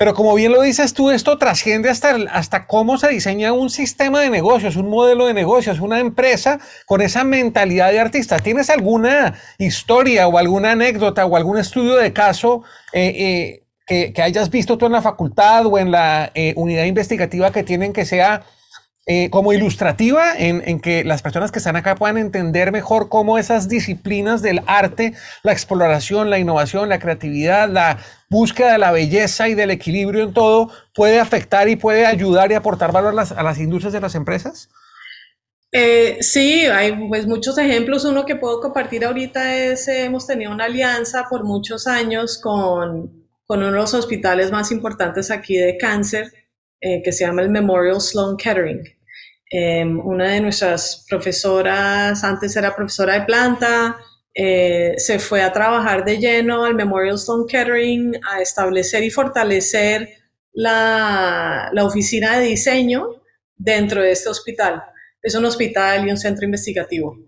Pero 0.00 0.14
como 0.14 0.34
bien 0.34 0.52
lo 0.52 0.62
dices 0.62 0.94
tú, 0.94 1.10
esto 1.10 1.36
trasciende 1.36 1.90
hasta, 1.90 2.16
hasta 2.32 2.66
cómo 2.66 2.96
se 2.96 3.08
diseña 3.08 3.52
un 3.52 3.68
sistema 3.68 4.22
de 4.22 4.30
negocios, 4.30 4.76
un 4.76 4.88
modelo 4.88 5.26
de 5.26 5.34
negocios, 5.34 5.78
una 5.78 6.00
empresa 6.00 6.58
con 6.86 7.02
esa 7.02 7.22
mentalidad 7.22 7.90
de 7.90 8.00
artista. 8.00 8.38
¿Tienes 8.38 8.70
alguna 8.70 9.34
historia 9.58 10.26
o 10.26 10.38
alguna 10.38 10.70
anécdota 10.70 11.26
o 11.26 11.36
algún 11.36 11.58
estudio 11.58 11.96
de 11.96 12.14
caso 12.14 12.62
eh, 12.94 13.60
eh, 13.90 14.14
que, 14.14 14.22
hayas 14.22 14.48
visto 14.48 14.78
tú 14.78 14.86
en 14.86 14.92
la 14.92 15.02
facultad 15.02 15.66
o 15.66 15.78
en 15.78 15.90
la 15.90 16.30
eh, 16.34 16.54
unidad 16.56 16.84
investigativa 16.84 17.52
que 17.52 17.62
tienen 17.62 17.92
que 17.92 18.06
sea 18.06 18.44
eh, 19.06 19.30
como 19.30 19.54
ilustrativa 19.54 20.34
en, 20.36 20.78
que 20.78 21.04
las 21.04 21.22
personas 21.22 21.50
que 21.50 21.58
están 21.58 21.74
acá 21.74 21.94
puedan 21.94 22.18
entender 22.18 22.70
mejor 22.70 23.08
cómo 23.08 23.38
esas 23.38 23.66
disciplinas 23.68 24.42
del 24.42 24.60
arte, 24.66 25.14
la 25.42 25.52
exploración, 25.52 26.28
la 26.28 26.38
innovación, 26.38 26.90
la 26.90 26.98
creatividad, 26.98 27.68
la 27.68 27.98
búsqueda 28.28 28.72
de 28.72 28.78
la 28.78 28.92
belleza 28.92 29.48
y 29.48 29.54
del 29.54 29.70
equilibrio 29.70 30.22
en 30.22 30.34
todo 30.34 30.70
puede 30.94 31.18
afectar 31.18 31.68
y 31.68 31.76
puede 31.76 32.04
ayudar 32.04 32.52
y 32.52 32.54
aportar 32.54 32.92
valor 32.92 33.18
a 33.18 33.42
las, 33.42 33.58
industrias 33.58 33.94
de 33.94 34.00
las 34.00 34.14
empresas? 34.14 34.68
Eh, 35.72 36.18
sí, 36.20 36.66
hay 36.66 36.92
pues, 37.08 37.26
muchos 37.26 37.56
ejemplos. 37.56 38.04
Uno 38.04 38.26
que 38.26 38.36
puedo 38.36 38.60
compartir 38.60 39.06
ahorita 39.06 39.56
es, 39.56 39.88
eh, 39.88 40.04
hemos 40.04 40.26
tenido 40.26 40.52
una 40.52 40.66
alianza 40.66 41.24
por 41.30 41.44
muchos 41.44 41.86
años 41.86 42.38
con 42.38 43.26
uno 43.48 43.66
de 43.66 43.72
los 43.72 43.94
hospitales 43.94 44.52
más 44.52 44.70
importantes 44.70 45.30
aquí 45.30 45.56
de 45.56 45.78
cáncer, 45.78 46.32
eh, 46.80 47.02
que 47.02 47.12
se 47.12 47.24
llama 47.24 47.42
el 47.42 47.50
Memorial 47.50 48.00
Sloan 48.00 48.36
Kettering. 48.36 48.82
Eh, 49.52 49.84
una 49.84 50.30
de 50.30 50.40
nuestras 50.40 51.04
profesoras, 51.08 52.22
antes 52.24 52.56
era 52.56 52.74
profesora 52.74 53.14
de 53.14 53.26
planta, 53.26 53.98
eh, 54.32 54.94
se 54.96 55.18
fue 55.18 55.42
a 55.42 55.52
trabajar 55.52 56.04
de 56.04 56.18
lleno 56.18 56.64
al 56.64 56.74
Memorial 56.74 57.18
Sloan 57.18 57.46
Kettering 57.46 58.12
a 58.30 58.40
establecer 58.40 59.02
y 59.02 59.10
fortalecer 59.10 60.08
la, 60.52 61.68
la 61.72 61.84
oficina 61.84 62.38
de 62.38 62.46
diseño 62.46 63.22
dentro 63.56 64.02
de 64.02 64.12
este 64.12 64.28
hospital. 64.28 64.82
Es 65.22 65.34
un 65.34 65.44
hospital 65.44 66.06
y 66.06 66.10
un 66.10 66.16
centro 66.16 66.44
investigativo. 66.44 67.18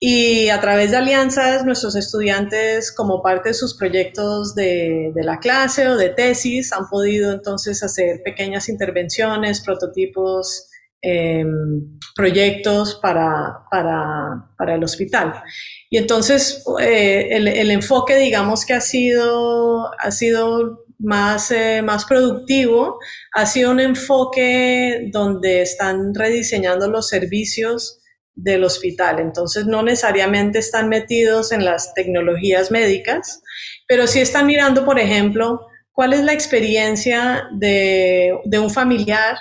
Y 0.00 0.48
a 0.50 0.60
través 0.60 0.92
de 0.92 0.98
alianzas, 0.98 1.64
nuestros 1.64 1.96
estudiantes, 1.96 2.92
como 2.92 3.20
parte 3.20 3.48
de 3.48 3.54
sus 3.54 3.76
proyectos 3.76 4.54
de, 4.54 5.12
la 5.16 5.40
clase 5.40 5.88
o 5.88 5.96
de 5.96 6.10
tesis, 6.10 6.72
han 6.72 6.88
podido 6.88 7.32
entonces 7.32 7.82
hacer 7.82 8.22
pequeñas 8.24 8.68
intervenciones, 8.68 9.60
prototipos, 9.60 10.68
em, 11.02 11.98
proyectos 12.14 12.94
para, 13.02 13.64
para, 13.70 14.74
el 14.74 14.84
hospital. 14.84 15.42
Y 15.90 15.96
entonces 15.98 16.62
eh, 16.80 17.28
el, 17.32 17.70
enfoque, 17.70 18.16
digamos 18.16 18.64
que 18.64 18.74
ha 18.74 18.80
sido, 18.80 19.90
ha 19.98 20.10
sido 20.12 20.84
más, 21.00 21.50
eh, 21.50 21.82
más 21.82 22.04
productivo, 22.04 22.98
ha 23.32 23.46
sido 23.46 23.72
un 23.72 23.80
enfoque 23.80 25.08
donde 25.12 25.62
están 25.62 26.14
rediseñando 26.14 26.88
los 26.88 27.08
servicios 27.08 27.97
del 28.38 28.64
hospital. 28.64 29.18
Entonces, 29.18 29.66
no 29.66 29.82
necesariamente 29.82 30.60
están 30.60 30.88
metidos 30.88 31.50
en 31.52 31.64
las 31.64 31.92
tecnologías 31.94 32.70
médicas, 32.70 33.42
pero 33.86 34.06
sí 34.06 34.20
están 34.20 34.46
mirando, 34.46 34.84
por 34.84 34.98
ejemplo, 34.98 35.66
cuál 35.92 36.12
es 36.12 36.22
la 36.22 36.32
experiencia 36.32 37.48
de, 37.52 38.38
un 38.60 38.70
familiar 38.70 39.36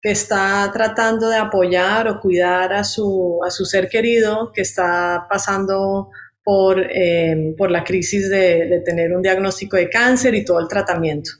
que 0.00 0.10
está 0.10 0.70
tratando 0.72 1.28
de 1.28 1.36
apoyar 1.36 2.08
o 2.08 2.20
cuidar 2.20 2.72
a 2.72 2.84
su, 2.84 3.40
a 3.46 3.50
su 3.50 3.66
ser 3.66 3.88
querido 3.88 4.50
que 4.54 4.62
está 4.62 5.26
pasando 5.28 6.10
por, 6.48 6.80
eh, 6.80 7.54
por 7.58 7.70
la 7.70 7.84
crisis 7.84 8.30
de, 8.30 8.80
tener 8.82 9.14
un 9.14 9.20
diagnóstico 9.20 9.76
de 9.76 9.90
cáncer 9.90 10.34
y 10.34 10.46
todo 10.46 10.60
el 10.60 10.66
tratamiento. 10.66 11.30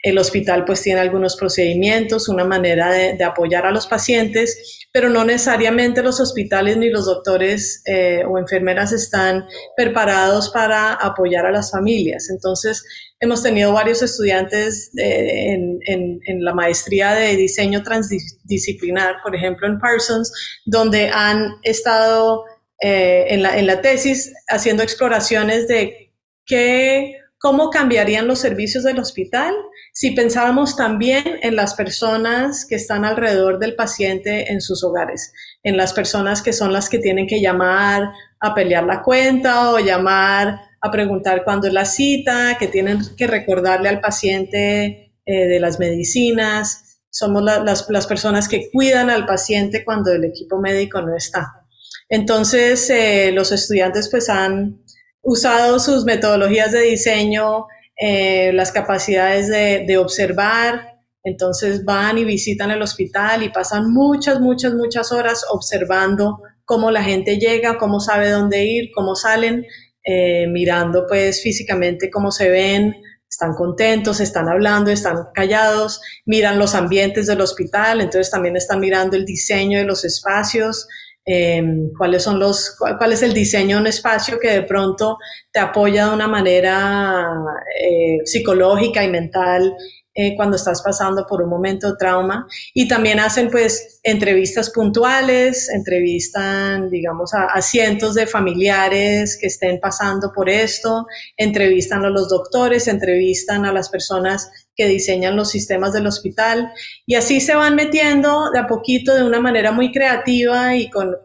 El 0.00 0.16
hospital 0.16 0.64
pues 0.64 0.80
tiene 0.80 1.00
algunos 1.00 1.34
procedimientos, 1.34 2.28
una 2.28 2.44
manera 2.44 2.92
de, 2.92 3.24
apoyar 3.24 3.66
a 3.66 3.72
los 3.72 3.88
pacientes, 3.88 4.86
pero 4.92 5.10
no 5.10 5.24
necesariamente 5.24 6.04
los 6.04 6.20
hospitales 6.20 6.76
ni 6.76 6.88
los 6.88 7.06
doctores 7.06 7.82
eh, 7.86 8.22
o 8.28 8.38
enfermeras 8.38 8.92
están 8.92 9.44
preparados 9.76 10.50
para 10.50 10.92
apoyar 10.92 11.46
a 11.46 11.50
las 11.50 11.72
familias. 11.72 12.30
Entonces, 12.30 12.84
hemos 13.18 13.42
tenido 13.42 13.72
varios 13.72 14.02
estudiantes 14.02 14.92
eh, 14.96 15.52
en, 15.52 16.44
la 16.44 16.54
maestría 16.54 17.12
de 17.12 17.34
diseño 17.34 17.82
transdisciplinar, 17.82 19.16
por 19.20 19.34
ejemplo, 19.34 19.66
en 19.66 19.80
Parsons, 19.80 20.32
donde 20.64 21.08
han 21.08 21.56
estado 21.64 22.44
eh, 22.80 23.26
en, 23.28 23.42
la, 23.42 23.58
en 23.58 23.66
la 23.66 23.80
tesis 23.80 24.32
haciendo 24.48 24.82
exploraciones 24.82 25.68
de 25.68 26.12
qué, 26.44 27.18
cómo 27.38 27.70
cambiarían 27.70 28.26
los 28.26 28.40
servicios 28.40 28.84
del 28.84 28.98
hospital 28.98 29.54
si 29.96 30.10
pensáramos 30.10 30.76
también 30.76 31.38
en 31.42 31.54
las 31.54 31.74
personas 31.74 32.66
que 32.66 32.74
están 32.74 33.04
alrededor 33.04 33.60
del 33.60 33.76
paciente 33.76 34.50
en 34.50 34.60
sus 34.60 34.82
hogares, 34.82 35.32
en 35.62 35.76
las 35.76 35.92
personas 35.92 36.42
que 36.42 36.52
son 36.52 36.72
las 36.72 36.88
que 36.88 36.98
tienen 36.98 37.28
que 37.28 37.40
llamar 37.40 38.10
a 38.40 38.54
pelear 38.54 38.82
la 38.84 39.02
cuenta 39.02 39.70
o 39.70 39.78
llamar 39.78 40.62
a 40.80 40.90
preguntar 40.90 41.44
cuándo 41.44 41.68
es 41.68 41.72
la 41.72 41.84
cita, 41.84 42.56
que 42.58 42.66
tienen 42.66 42.98
que 43.16 43.28
recordarle 43.28 43.88
al 43.88 44.00
paciente 44.00 45.14
eh, 45.24 45.46
de 45.46 45.60
las 45.60 45.78
medicinas, 45.78 46.98
somos 47.08 47.44
las, 47.44 48.06
personas 48.08 48.48
que 48.48 48.68
cuidan 48.72 49.08
al 49.08 49.24
paciente 49.24 49.84
cuando 49.84 50.12
el 50.12 50.24
equipo 50.24 50.58
médico 50.58 51.00
no 51.00 51.16
está. 51.16 51.63
Entonces, 52.08 52.88
eh, 52.90 53.32
los 53.32 53.52
estudiantes 53.52 54.08
pues 54.10 54.28
han 54.28 54.84
usado 55.22 55.78
sus 55.78 56.04
metodologías 56.04 56.72
de 56.72 56.82
diseño 56.82 57.66
eh, 57.96 58.52
las 58.52 58.72
capacidades 58.72 59.48
de, 59.48 59.98
observar. 59.98 60.98
Entonces 61.22 61.84
van 61.84 62.18
y 62.18 62.24
visitan 62.24 62.70
el 62.70 62.82
hospital 62.82 63.42
y 63.42 63.48
pasan 63.48 63.92
muchas, 63.92 64.40
muchas, 64.40 64.74
muchas 64.74 65.10
horas 65.12 65.44
observando 65.50 66.40
cómo 66.64 66.90
la 66.90 67.02
gente 67.02 67.38
llega, 67.38 67.78
cómo 67.78 68.00
sabe 68.00 68.30
dónde 68.30 68.64
ir, 68.64 68.90
cómo 68.94 69.14
salen, 69.14 69.64
eh, 70.04 70.46
mirando 70.48 71.06
pues 71.08 71.42
físicamente 71.42 72.10
cómo 72.10 72.30
se 72.30 72.50
ven, 72.50 72.94
están 73.26 73.54
contentos, 73.54 74.20
están 74.20 74.48
hablando, 74.48 74.90
están 74.90 75.28
callados, 75.32 76.00
miran 76.26 76.58
los 76.58 76.74
ambientes 76.74 77.26
del 77.26 77.40
hospital, 77.40 78.00
entonces 78.00 78.30
también 78.30 78.56
están 78.56 78.80
mirando 78.80 79.16
el 79.16 79.24
diseño 79.24 79.78
de 79.78 79.84
los 79.84 80.04
espacios, 80.04 80.86
Em, 81.26 81.90
cuáles 81.96 82.22
son 82.22 82.38
los, 82.38 82.76
cuál, 82.78 83.12
es 83.12 83.22
el 83.22 83.32
diseño 83.32 83.76
de 83.76 83.80
un 83.80 83.86
espacio 83.86 84.38
que 84.38 84.50
de 84.50 84.62
pronto 84.62 85.16
te 85.50 85.58
apoya 85.58 86.08
de 86.08 86.14
una 86.14 86.28
manera 86.28 87.32
eh, 87.80 88.18
psicológica 88.26 89.02
y 89.02 89.08
mental 89.08 89.74
eh, 90.16 90.36
cuando 90.36 90.54
estás 90.54 90.80
pasando 90.80 91.26
por 91.26 91.42
un 91.42 91.48
momento 91.48 91.90
de 91.90 91.96
trauma. 91.96 92.46
Y 92.74 92.86
también 92.86 93.18
hacen 93.20 93.50
pues 93.50 94.00
entrevistas 94.02 94.70
puntuales, 94.70 95.68
entrevistan, 95.70 96.90
digamos, 96.90 97.32
a, 97.34 97.60
cientos 97.62 98.14
de 98.14 98.26
familiares 98.26 99.38
que 99.40 99.46
estén 99.46 99.80
pasando 99.80 100.30
por 100.32 100.48
esto, 100.50 101.06
entrevistan 101.36 102.04
a 102.04 102.10
los 102.10 102.28
doctores, 102.28 102.86
entrevistan 102.86 103.64
a 103.64 103.72
las 103.72 103.88
personas 103.88 104.50
que 104.76 104.86
diseñan 104.86 105.36
los 105.36 105.50
sistemas 105.50 105.92
del 105.92 106.06
hospital 106.06 106.72
y 107.06 107.14
así 107.14 107.40
se 107.40 107.54
van 107.54 107.76
metiendo 107.76 108.50
de 108.52 108.58
a 108.58 108.66
poquito 108.66 109.14
de 109.14 109.24
una 109.24 109.40
manera 109.40 109.72
muy 109.72 109.92
creativa 109.92 110.74
y 110.76 110.90
con, 110.90 111.16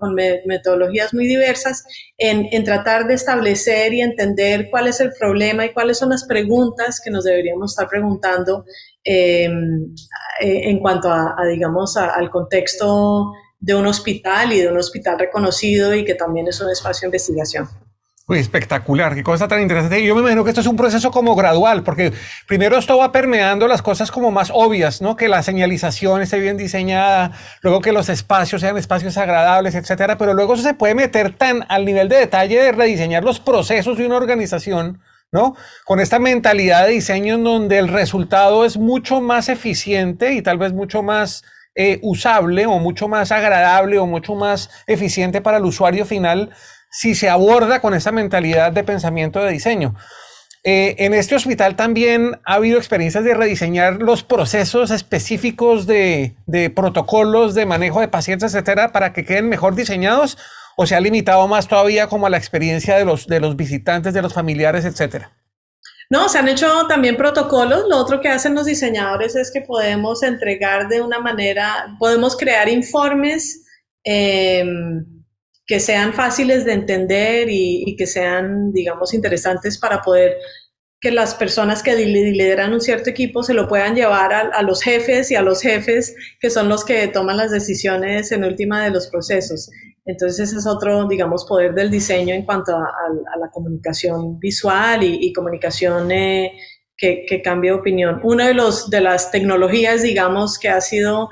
metodologías 0.46 1.14
muy 1.14 1.26
diversas 1.26 1.84
en, 2.18 2.64
tratar 2.64 3.08
de 3.08 3.16
establecer 3.16 3.94
y 3.94 4.02
entender 4.02 4.70
cuál 4.70 4.88
es 4.88 5.00
el 5.00 5.12
problema 5.18 5.66
y 5.66 5.74
cuáles 5.74 5.98
son 5.98 6.10
las 6.10 6.26
preguntas 6.26 7.02
que 7.04 7.10
nos 7.10 7.24
deberíamos 7.24 7.72
estar 7.72 7.88
preguntando 7.88 8.66
em, 9.04 9.94
eh, 10.42 10.70
en 10.70 10.80
cuanto 10.80 11.12
a, 11.12 11.36
digamos, 11.50 11.98
al 11.98 12.30
contexto 12.30 13.32
de 13.60 13.76
un 13.76 13.88
hospital 13.88 14.54
y 14.54 14.60
de 14.60 14.70
un 14.70 14.78
hospital 14.78 15.20
reconocido 15.20 15.94
y 15.94 16.06
que 16.06 16.16
también 16.16 16.48
es 16.48 16.62
un 16.62 16.70
espacio 16.70 17.02
de 17.02 17.08
investigación. 17.08 17.68
Uy, 18.30 18.38
espectacular, 18.38 19.16
qué 19.16 19.24
cosa 19.24 19.48
tan 19.48 19.60
interesante. 19.60 20.06
Yo 20.06 20.14
me 20.14 20.22
imagino 20.22 20.44
que 20.44 20.52
esto 20.52 20.62
es 20.62 20.68
un 20.68 20.76
proceso 20.76 21.10
como 21.10 21.36
gradual, 21.36 21.82
porque 21.82 22.14
primero 22.46 22.78
esto 22.78 22.96
va 22.96 23.12
permeando 23.12 23.68
las 23.68 23.82
cosas 23.82 24.12
como 24.12 24.30
más 24.30 24.52
obvias, 24.54 25.02
¿no? 25.02 25.16
Que 25.16 25.28
la 25.28 25.42
señalización 25.42 26.22
esté 26.22 26.40
bien 26.40 26.56
diseñada, 26.56 27.32
luego 27.64 27.82
que 27.82 27.92
los 27.92 28.08
espacios 28.08 28.62
sean 28.62 28.78
espacios 28.78 29.18
agradables, 29.18 29.74
etcétera, 29.74 30.20
pero 30.20 30.36
luego 30.36 30.54
eso 30.54 30.62
se 30.62 30.76
puede 30.76 30.94
meter 30.94 31.36
tan 31.36 31.66
al 31.70 31.86
nivel 31.86 32.08
de 32.08 32.18
detalle 32.18 32.62
de 32.62 32.72
rediseñar 32.72 33.24
los 33.24 33.40
procesos 33.40 33.98
de 33.98 34.06
una 34.06 34.18
organización, 34.18 35.02
¿no? 35.32 35.56
Con 35.84 36.00
esta 36.00 36.20
mentalidad 36.20 36.86
de 36.86 36.92
diseño 36.92 37.34
en 37.34 37.44
donde 37.44 37.80
el 37.80 37.88
resultado 37.88 38.64
es 38.64 38.78
mucho 38.78 39.22
más 39.22 39.50
eficiente 39.50 40.34
y 40.34 40.44
tal 40.44 40.60
vez 40.60 40.72
mucho 40.72 41.02
más 41.02 41.44
eh, 41.74 41.98
usable 42.04 42.68
o 42.68 42.78
mucho 42.78 43.08
más 43.08 43.32
agradable 43.32 43.98
o 43.98 44.06
mucho 44.06 44.36
más 44.36 44.70
eficiente 44.86 45.42
para 45.42 45.58
el 45.58 45.66
usuario 45.66 46.06
final 46.06 46.52
si 46.92 47.16
se 47.16 47.30
aborda 47.30 47.82
con 47.82 47.94
esa 47.94 48.12
mentalidad 48.12 48.72
de 48.72 48.84
pensamiento 48.84 49.44
de 49.44 49.52
diseño. 49.52 49.96
Eh, 50.64 50.96
en 51.06 51.14
este 51.14 51.36
hospital 51.36 51.78
también 51.78 52.40
ha 52.44 52.56
habido 52.56 52.78
experiencias 52.78 53.24
de 53.24 53.34
rediseñar 53.34 54.02
los 54.02 54.24
procesos 54.24 54.92
específicos 54.92 55.88
de, 55.88 56.36
protocolos 56.76 57.56
de 57.56 57.66
manejo 57.66 58.02
de 58.02 58.10
pacientes, 58.10 58.54
etcétera, 58.54 58.92
para 58.92 59.14
que 59.14 59.24
queden 59.24 59.48
mejor 59.48 59.76
diseñados 59.76 60.38
o 60.76 60.86
se 60.86 60.96
ha 60.96 61.00
limitado 61.00 61.48
más 61.48 61.68
todavía 61.68 62.08
como 62.08 62.28
a 62.28 62.30
la 62.30 62.38
experiencia 62.38 62.98
de 62.98 63.06
los, 63.06 63.28
de 63.28 63.40
los 63.40 63.56
visitantes, 63.56 64.14
de 64.14 64.22
los 64.22 64.34
familiares, 64.34 64.84
etcétera. 64.84 65.32
No, 66.10 66.28
se 66.28 66.40
han 66.40 66.48
hecho 66.48 66.88
también 66.88 67.16
protocolos. 67.16 67.86
Lo 67.88 67.98
otro 67.98 68.20
que 68.20 68.30
hacen 68.30 68.56
los 68.56 68.66
diseñadores 68.66 69.36
es 69.36 69.52
que 69.52 69.62
podemos 69.62 70.24
entregar 70.24 70.88
de 70.88 71.02
una 71.02 71.20
manera, 71.20 71.96
podemos 72.00 72.36
crear 72.36 72.68
informes. 72.68 73.66
Eh, 74.04 74.66
que 75.70 75.80
sean 75.80 76.14
fáciles 76.14 76.66
de 76.66 76.74
entender 76.74 77.48
y, 77.48 77.96
que 77.96 78.08
sean, 78.08 78.74
digamos, 78.74 79.14
interesantes 79.14 79.78
para 79.78 80.02
poder 80.02 80.36
que 81.00 81.12
las 81.12 81.36
personas 81.36 81.84
que 81.84 81.96
lideran 81.96 82.74
un 82.74 82.82
cierto 82.82 83.12
equipo 83.12 83.44
se 83.44 83.54
lo 83.54 83.68
puedan 83.68 83.94
llevar 83.94 84.34
a, 84.34 84.64
los 84.64 84.82
jefes 84.82 85.30
y 85.30 85.36
a 85.36 85.44
los 85.44 85.62
jefes 85.62 86.16
que 86.40 86.50
son 86.50 86.70
los 86.70 86.84
que 86.84 87.08
toman 87.10 87.38
las 87.38 87.52
decisiones 87.52 88.32
en 88.32 88.46
última 88.46 88.84
de 88.84 88.90
los 88.90 89.10
procesos. 89.10 89.70
Entonces 90.06 90.50
ese 90.50 90.58
es 90.58 90.66
otro, 90.66 91.08
digamos, 91.08 91.46
poder 91.46 91.76
del 91.76 91.92
diseño 91.92 92.34
en 92.34 92.46
cuanto 92.46 92.76
a, 92.76 93.38
la 93.40 93.52
comunicación 93.52 94.40
visual 94.40 95.04
y, 95.04 95.32
comunicación 95.34 96.12
eh, 96.12 96.52
que, 96.98 97.28
que 97.30 97.44
cambia 97.44 97.76
opinión. 97.76 98.22
Una 98.24 98.48
de, 98.48 98.56
los, 98.56 98.90
de 98.90 99.02
las 99.02 99.30
tecnologías, 99.30 100.02
digamos, 100.02 100.58
que 100.58 100.70
ha 100.70 100.82
sido 100.82 101.30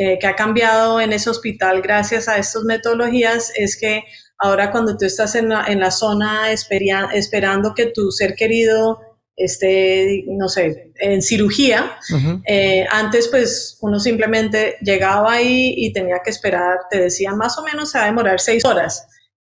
eh, 0.00 0.16
que 0.20 0.28
ha 0.28 0.36
cambiado 0.36 1.00
en 1.00 1.12
ese 1.12 1.28
hospital 1.28 1.82
gracias 1.82 2.28
a 2.28 2.38
estas 2.38 2.62
metodologías 2.62 3.50
es 3.56 3.76
que 3.76 4.04
ahora 4.38 4.70
cuando 4.70 4.96
tú 4.96 5.04
estás 5.04 5.34
en 5.34 5.48
la, 5.48 5.64
en 5.66 5.80
la 5.80 5.90
zona 5.90 6.52
esperando 6.52 7.74
que 7.74 7.86
tu 7.86 8.12
ser 8.12 8.36
querido 8.36 9.00
esté, 9.34 10.22
no 10.28 10.48
sé, 10.48 10.92
en 11.00 11.20
cirugía, 11.20 11.98
eh, 12.46 12.86
antes 12.92 13.26
pues 13.26 13.76
uno 13.80 13.98
simplemente 13.98 14.76
llegaba 14.82 15.32
ahí 15.32 15.74
y 15.76 15.92
tenía 15.92 16.20
que 16.24 16.30
esperar, 16.30 16.78
te 16.88 17.00
decían 17.00 17.36
más 17.36 17.58
o 17.58 17.64
menos 17.64 17.90
se 17.90 17.98
va 17.98 18.04
a 18.04 18.06
demorar 18.06 18.38
seis 18.38 18.64
horas 18.64 19.04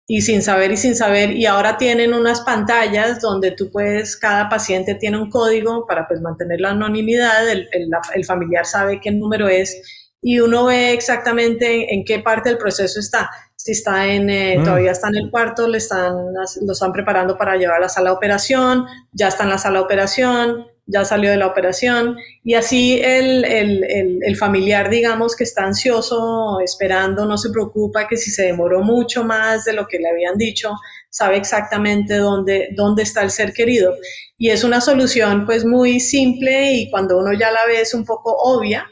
y 0.09 0.23
sin 0.23 0.43
saber 0.43 0.73
y 0.73 0.77
sin 0.77 0.97
saber, 0.97 1.37
y 1.37 1.47
ahora 1.47 1.77
tienen 1.77 2.15
unas 2.15 2.41
pantallas 2.41 3.21
donde 3.21 3.53
tú 3.53 3.71
puedes, 3.71 4.17
cada 4.17 4.49
paciente 4.49 4.97
tiene 4.97 5.19
un 5.19 5.31
código 5.31 5.87
para 5.87 6.09
pues 6.09 6.21
mantener 6.21 6.61
la 6.61 6.71
anonimidad, 6.71 7.49
el, 7.49 7.69
el 7.73 8.25
familiar 8.25 8.67
sabe 8.67 9.01
qué 9.01 9.13
número 9.13 9.49
es 9.49 10.02
y 10.23 10.39
uno 10.39 10.67
ve 10.67 10.93
exactamente 10.93 11.93
en, 11.93 12.05
qué 12.05 12.21
parte 12.21 12.49
del 12.49 12.57
proceso 12.57 13.01
está. 13.01 13.29
Si 13.57 13.73
está 13.73 14.07
en, 14.07 14.31
eh, 14.31 14.57
mm. 14.59 14.65
todavía 14.65 14.93
está 14.93 15.09
en 15.09 15.17
el 15.17 15.31
cuarto, 15.31 15.69
le 15.69 15.79
están, 15.79 16.33
lo 16.63 16.73
están 16.73 16.93
preparando 16.93 17.37
para 17.37 17.57
llevar 17.57 17.79
a 17.79 17.81
la 17.81 17.89
sala 17.89 18.11
de 18.11 18.17
operación, 18.17 18.87
ya 19.13 19.29
está 19.29 19.43
en 19.43 19.51
la 19.51 19.59
sala 19.59 19.81
de 19.81 19.85
operación, 19.85 20.67
ya 20.87 21.05
salió 21.05 21.31
de 21.31 21.37
la 21.37 21.47
operación 21.47 22.17
y 22.43 22.55
así 22.55 23.01
el, 23.03 23.45
el, 23.45 24.21
el, 24.23 24.37
familiar, 24.37 24.91
digamos, 24.91 25.37
que 25.37 25.45
está 25.45 25.65
ansioso, 25.65 26.61
esperando, 26.61 27.25
no 27.25 27.39
se 27.39 27.51
preocupa 27.51 28.09
que 28.09 28.17
si 28.17 28.31
se 28.31 28.45
demoró 28.45 28.83
mucho 28.83 29.25
más 29.25 29.65
de 29.65 29.73
lo 29.73 29.87
que 29.87 29.99
le 29.99 30.09
habían 30.09 30.37
dicho, 30.37 30.73
sabe 31.09 31.37
exactamente 31.37 32.17
dónde, 32.17 32.71
dónde 32.77 33.05
está 33.05 33.23
el 33.23 33.31
ser 33.31 33.53
querido. 33.53 33.95
Y 34.37 34.51
es 34.51 34.65
una 34.65 34.81
solución 34.81 35.47
pues 35.47 35.65
muy 35.65 36.01
simple 36.01 36.73
y 36.73 36.91
cuando 36.91 37.19
uno 37.19 37.33
ya 37.33 37.53
la 37.53 37.65
ve 37.67 37.81
es 37.81 37.95
un 37.95 38.05
poco 38.05 38.35
obvia, 38.37 38.87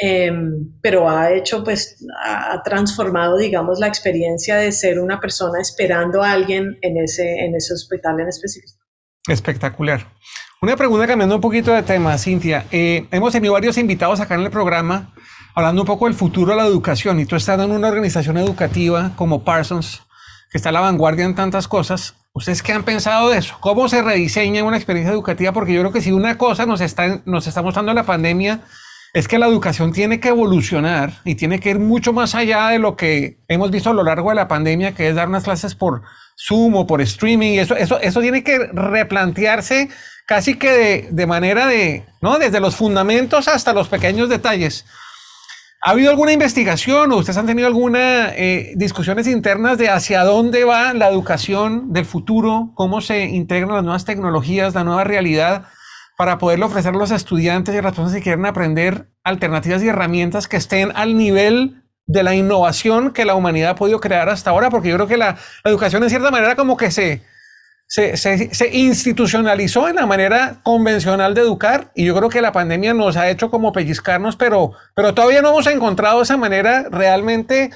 em, 0.00 0.72
pero 0.80 1.08
ha 1.08 1.32
hecho 1.32 1.62
pues, 1.62 2.04
ha 2.24 2.62
transformado, 2.62 3.36
digamos, 3.36 3.78
la 3.78 3.86
experiencia 3.86 4.56
de 4.56 4.72
ser 4.72 4.98
una 4.98 5.20
persona 5.20 5.60
esperando 5.60 6.22
a 6.22 6.32
alguien 6.32 6.78
en 6.82 6.96
ese, 6.98 7.44
en 7.44 7.54
ese 7.54 7.74
hospital 7.74 8.20
en 8.20 8.28
específico. 8.28 8.80
Espectacular. 9.28 10.06
Una 10.62 10.76
pregunta 10.76 11.06
cambiando 11.06 11.36
un 11.36 11.40
poquito 11.40 11.72
de 11.72 11.82
tema, 11.82 12.18
Cintia. 12.18 12.66
Eh, 12.70 13.06
hemos 13.10 13.32
tenido 13.32 13.54
varios 13.54 13.78
invitados 13.78 14.20
acá 14.20 14.34
en 14.34 14.42
el 14.42 14.50
programa 14.50 15.14
hablando 15.54 15.82
un 15.82 15.86
poco 15.86 16.06
del 16.06 16.14
futuro 16.14 16.52
de 16.52 16.58
la 16.58 16.66
educación 16.66 17.18
y 17.20 17.26
tú 17.26 17.36
estás 17.36 17.58
en 17.60 17.70
una 17.70 17.88
organización 17.88 18.36
educativa 18.38 19.12
como 19.16 19.42
Parsons, 19.42 20.02
que 20.50 20.58
está 20.58 20.68
a 20.68 20.72
la 20.72 20.80
vanguardia 20.80 21.24
en 21.24 21.34
tantas 21.34 21.68
cosas. 21.68 22.14
¿Ustedes 22.32 22.62
qué 22.62 22.72
han 22.72 22.84
pensado 22.84 23.30
de 23.30 23.38
eso? 23.38 23.56
¿Cómo 23.60 23.88
se 23.88 24.02
rediseña 24.02 24.62
una 24.62 24.76
experiencia 24.76 25.12
educativa? 25.12 25.52
Porque 25.52 25.72
yo 25.72 25.80
creo 25.80 25.92
que 25.92 26.00
si 26.00 26.12
una 26.12 26.38
cosa 26.38 26.66
nos 26.66 26.80
está, 26.80 27.22
nos 27.24 27.46
está 27.46 27.62
mostrando 27.62 27.92
la 27.92 28.04
pandemia 28.04 28.60
es 29.12 29.26
que 29.26 29.38
la 29.38 29.46
educación 29.46 29.92
tiene 29.92 30.20
que 30.20 30.28
evolucionar 30.28 31.14
y 31.24 31.34
tiene 31.34 31.58
que 31.58 31.70
ir 31.70 31.78
mucho 31.78 32.12
más 32.12 32.34
allá 32.34 32.68
de 32.68 32.78
lo 32.78 32.96
que 32.96 33.38
hemos 33.48 33.70
visto 33.70 33.90
a 33.90 33.94
lo 33.94 34.04
largo 34.04 34.30
de 34.30 34.36
la 34.36 34.48
pandemia, 34.48 34.94
que 34.94 35.08
es 35.08 35.14
dar 35.16 35.28
unas 35.28 35.44
clases 35.44 35.74
por 35.74 36.02
Zoom 36.36 36.76
o 36.76 36.86
por 36.86 37.00
streaming. 37.00 37.58
Eso, 37.58 37.74
eso, 37.74 38.00
eso 38.00 38.20
tiene 38.20 38.44
que 38.44 38.58
replantearse 38.72 39.88
casi 40.26 40.54
que 40.54 41.08
de, 41.10 41.26
manera 41.26 41.66
de, 41.66 42.04
¿no? 42.20 42.38
Desde 42.38 42.60
los 42.60 42.76
fundamentos 42.76 43.48
hasta 43.48 43.72
los 43.72 43.88
pequeños 43.88 44.28
detalles. 44.28 44.86
¿Ha 45.82 45.90
habido 45.90 46.10
alguna 46.10 46.32
investigación 46.32 47.10
o 47.10 47.16
ustedes 47.16 47.38
han 47.38 47.46
tenido 47.46 47.66
alguna 47.66 48.28
eh, 48.36 48.74
discusiones 48.76 49.26
internas 49.26 49.76
de 49.76 49.88
hacia 49.88 50.22
dónde 50.22 50.62
va 50.62 50.92
la 50.92 51.08
educación 51.08 51.92
del 51.92 52.04
futuro, 52.04 52.70
cómo 52.74 53.00
se 53.00 53.24
integran 53.24 53.74
las 53.74 53.82
nuevas 53.82 54.04
tecnologías, 54.04 54.74
la 54.74 54.84
nueva 54.84 55.02
realidad, 55.02 55.64
para 56.20 56.36
poderle 56.36 56.66
ofrecer 56.66 56.94
a 56.94 56.98
los 56.98 57.12
estudiantes 57.12 57.74
y 57.74 57.78
a 57.78 57.80
las 57.80 57.92
personas 57.92 58.12
que 58.12 58.20
quieren 58.20 58.44
aprender 58.44 59.06
alternativas 59.24 59.82
y 59.82 59.88
herramientas 59.88 60.48
que 60.48 60.58
estén 60.58 60.92
al 60.94 61.16
nivel 61.16 61.82
de 62.04 62.22
la 62.22 62.34
innovación 62.34 63.14
que 63.14 63.24
la 63.24 63.34
humanidad 63.34 63.70
ha 63.70 63.74
podido 63.74 64.00
crear 64.00 64.28
hasta 64.28 64.50
ahora? 64.50 64.68
Porque 64.68 64.90
yo 64.90 64.96
creo 64.96 65.06
que 65.06 65.16
la, 65.16 65.38
educación 65.64 66.02
en 66.02 66.10
cierta 66.10 66.30
manera 66.30 66.56
como 66.56 66.76
que 66.76 66.90
se, 66.90 67.22
se, 67.86 68.70
institucionalizó 68.70 69.88
en 69.88 69.96
la 69.96 70.04
manera 70.04 70.60
convencional 70.62 71.32
de 71.32 71.40
educar 71.40 71.90
y 71.94 72.04
yo 72.04 72.14
creo 72.14 72.28
que 72.28 72.42
la 72.42 72.52
pandemia 72.52 72.92
nos 72.92 73.16
ha 73.16 73.30
hecho 73.30 73.50
como 73.50 73.72
pellizcarnos, 73.72 74.36
pero, 74.36 74.72
pero 74.94 75.14
todavía 75.14 75.40
no 75.40 75.48
hemos 75.48 75.66
encontrado 75.68 76.20
esa 76.20 76.36
manera 76.36 76.84
realmente 76.90 77.70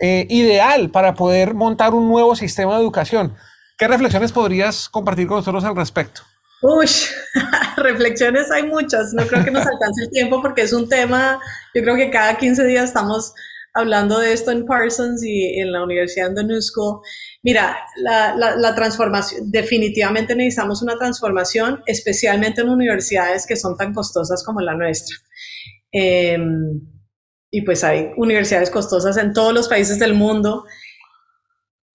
eh, 0.00 0.26
ideal 0.30 0.90
para 0.90 1.14
poder 1.14 1.54
montar 1.54 1.94
un 1.94 2.08
nuevo 2.08 2.34
sistema 2.34 2.74
de 2.74 2.80
educación. 2.80 3.36
¿Qué 3.78 3.86
reflexiones 3.86 4.32
podrías 4.32 4.88
compartir 4.88 5.28
con 5.28 5.36
nosotros 5.36 5.62
al 5.62 5.76
respecto? 5.76 6.22
Uy, 6.62 6.86
reflexiones 7.76 8.50
hay 8.50 8.62
muchas, 8.64 9.12
no 9.12 9.26
creo 9.26 9.44
que 9.44 9.50
nos 9.50 9.66
alcance 9.66 10.04
el 10.04 10.10
tiempo 10.10 10.40
porque 10.40 10.62
es 10.62 10.72
un 10.72 10.88
tema, 10.88 11.40
yo 11.74 11.82
creo 11.82 11.96
que 11.96 12.10
cada 12.10 12.38
15 12.38 12.64
días 12.64 12.84
estamos 12.84 13.34
hablando 13.74 14.20
de 14.20 14.32
esto 14.32 14.52
en 14.52 14.64
Parsons 14.64 15.22
y 15.24 15.58
en 15.58 15.72
la 15.72 15.82
Universidad 15.82 16.30
de 16.30 16.44
New 16.44 16.62
School. 16.62 17.00
Mira, 17.42 17.76
la, 17.96 18.74
transformación, 18.74 19.50
definitivamente 19.50 20.34
necesitamos 20.36 20.80
una 20.80 20.96
transformación, 20.96 21.82
especialmente 21.86 22.62
en 22.62 22.68
universidades 22.68 23.46
que 23.46 23.56
son 23.56 23.76
tan 23.76 23.92
costosas 23.92 24.44
como 24.44 24.60
la 24.60 24.74
nuestra. 24.74 25.16
Em, 25.90 26.80
y 27.50 27.62
pues 27.62 27.84
hay 27.84 28.10
universidades 28.16 28.70
costosas 28.70 29.16
en 29.16 29.32
todos 29.32 29.52
los 29.52 29.68
países 29.68 29.98
del 29.98 30.14
mundo. 30.14 30.64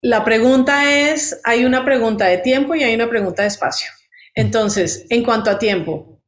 La 0.02 0.24
pregunta 0.24 0.92
es, 0.92 1.40
hay 1.44 1.66
una 1.66 1.84
pregunta 1.86 2.26
de 2.26 2.38
tiempo 2.38 2.76
y 2.76 2.84
hay 2.84 2.94
una 2.94 3.10
pregunta 3.10 3.44
de 3.44 3.48
espacio. 3.48 3.90
Entonces, 4.36 5.06
en 5.10 5.24
cuanto 5.24 5.50
a 5.50 5.60
tiempo, 5.60 6.22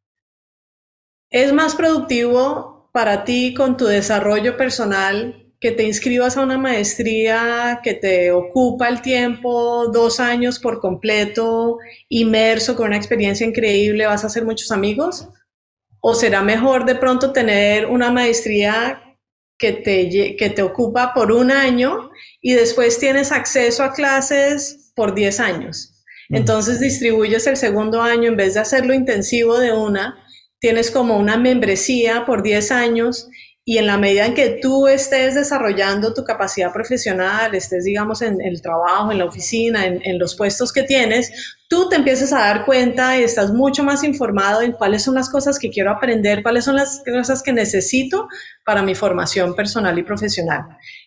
¿es 1.29 1.53
más 1.53 1.75
productivo 1.75 2.89
para 2.91 3.23
ti 3.23 3.53
con 3.53 3.77
tu 3.77 3.85
desarrollo 3.85 4.57
personal 4.57 5.41
que 5.59 5.71
te 5.71 5.83
inscribas 5.83 6.35
a 6.35 6.41
una 6.41 6.57
maestría 6.57 7.81
que 7.83 7.93
te 7.93 8.31
ocupa 8.31 8.89
el 8.89 9.01
tiempo, 9.01 9.87
dos 9.93 10.19
años 10.19 10.59
por 10.59 10.79
completo, 10.79 11.77
inmerso 12.09 12.75
con 12.75 12.87
una 12.87 12.97
experiencia 12.97 13.45
increíble, 13.45 14.07
vas 14.07 14.23
a 14.23 14.27
hacer 14.27 14.43
muchos 14.43 14.71
amigos? 14.71 15.29
¿O 15.99 16.15
será 16.15 16.41
mejor 16.41 16.85
de 16.85 16.95
pronto 16.95 17.31
tener 17.31 17.85
una 17.85 18.09
maestría 18.11 19.03
que 19.59 19.71
te, 19.73 20.35
que 20.35 20.49
te 20.49 20.63
ocupa 20.63 21.13
por 21.13 21.31
un 21.31 21.51
año 21.51 22.09
y 22.41 22.53
después 22.53 22.97
tienes 22.97 23.31
acceso 23.31 23.83
a 23.83 23.93
clases 23.93 24.91
por 24.95 25.13
10 25.13 25.39
años? 25.39 25.90
Entonces 26.31 26.79
distribuyes 26.79 27.45
el 27.47 27.57
segundo 27.57 28.01
año, 28.01 28.29
en 28.29 28.37
vez 28.37 28.53
de 28.53 28.61
hacerlo 28.61 28.93
intensivo 28.93 29.59
de 29.59 29.73
una, 29.73 30.17
tienes 30.59 30.91
como 30.91 31.17
una 31.17 31.37
membresía 31.37 32.25
por 32.25 32.43
10 32.43 32.71
años 32.71 33.27
y 33.63 33.77
en 33.77 33.85
la 33.85 33.97
medida 33.97 34.25
en 34.25 34.33
que 34.33 34.59
tú 34.61 34.87
estés 34.87 35.35
desarrollando 35.35 36.15
tu 36.15 36.23
capacidad 36.23 36.73
profesional, 36.73 37.53
estés, 37.53 37.83
digamos, 37.83 38.23
en 38.23 38.41
el 38.41 38.59
trabajo, 38.59 39.11
en 39.11 39.19
la 39.19 39.25
oficina, 39.25 39.85
en, 39.85 40.17
los 40.17 40.35
puestos 40.35 40.73
que 40.73 40.81
tienes, 40.81 41.31
tú 41.69 41.87
te 41.87 41.95
empiezas 41.95 42.33
a 42.33 42.39
dar 42.39 42.65
cuenta 42.65 43.19
y 43.19 43.23
estás 43.23 43.53
mucho 43.53 43.83
más 43.83 44.03
informado 44.03 44.61
en 44.63 44.71
cuáles 44.71 45.03
son 45.03 45.13
las 45.13 45.29
cosas 45.29 45.59
que 45.59 45.69
quiero 45.69 45.91
aprender, 45.91 46.41
cuáles 46.41 46.65
son 46.65 46.75
las 46.75 47.03
cosas 47.05 47.43
que 47.43 47.53
necesito 47.53 48.27
para 48.65 48.81
mi 48.81 48.95
formación 48.95 49.55
personal 49.55 49.97
y 49.99 50.03
profesional. 50.03 50.63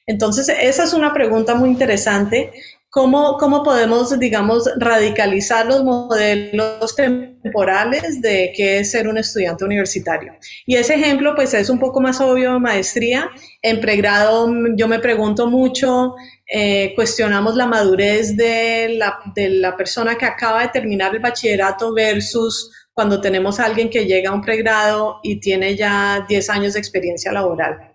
Entonces, 0.07 0.49
esa 0.49 0.85
es 0.85 0.95
una 0.95 1.13
pregunta 1.13 1.57
muy 1.57 1.71
interesante 1.71 2.53
¿Cómo, 2.95 3.39
¿Cómo 3.39 3.65
podemos, 3.65 4.17
digamos, 4.21 4.71
radicalizar 4.77 5.67
los 5.67 5.83
modelos 5.83 6.95
temporales 6.95 8.23
de 8.23 8.53
qué 8.57 8.79
es 8.79 8.93
ser 8.93 9.09
un 9.09 9.19
estudiante 9.19 9.65
universitario? 9.65 10.35
Y 10.65 10.77
ese 10.77 10.95
ejemplo, 10.95 11.35
pues, 11.35 11.55
es 11.55 11.71
un 11.71 11.81
poco 11.81 12.01
más 12.01 12.21
obvio 12.21 12.61
maestría. 12.61 13.29
En 13.63 13.81
pregrado 13.81 14.49
yo 14.77 14.87
me 14.87 15.01
pregunto 15.01 15.49
mucho, 15.49 16.15
eh, 16.47 16.93
cuestionamos 16.95 17.57
la 17.57 17.67
madurez 17.67 18.37
de 18.37 18.91
la, 18.97 19.19
de 19.35 19.49
la 19.49 19.77
persona 19.77 20.17
que 20.17 20.27
acaba 20.27 20.63
de 20.63 20.69
terminar 20.69 21.13
el 21.17 21.21
bachillerato 21.21 21.93
versus 21.93 22.71
cuando 22.93 23.21
tenemos 23.21 23.59
a 23.59 23.65
alguien 23.65 23.91
que 23.91 24.07
llega 24.07 24.31
a 24.31 24.35
un 24.35 24.41
pregrado 24.41 25.19
y 25.25 25.41
tiene 25.41 25.75
ya 25.75 26.25
10 26.29 26.49
años 26.49 26.75
de 26.75 26.79
experiencia 26.79 27.33
laboral. 27.33 27.93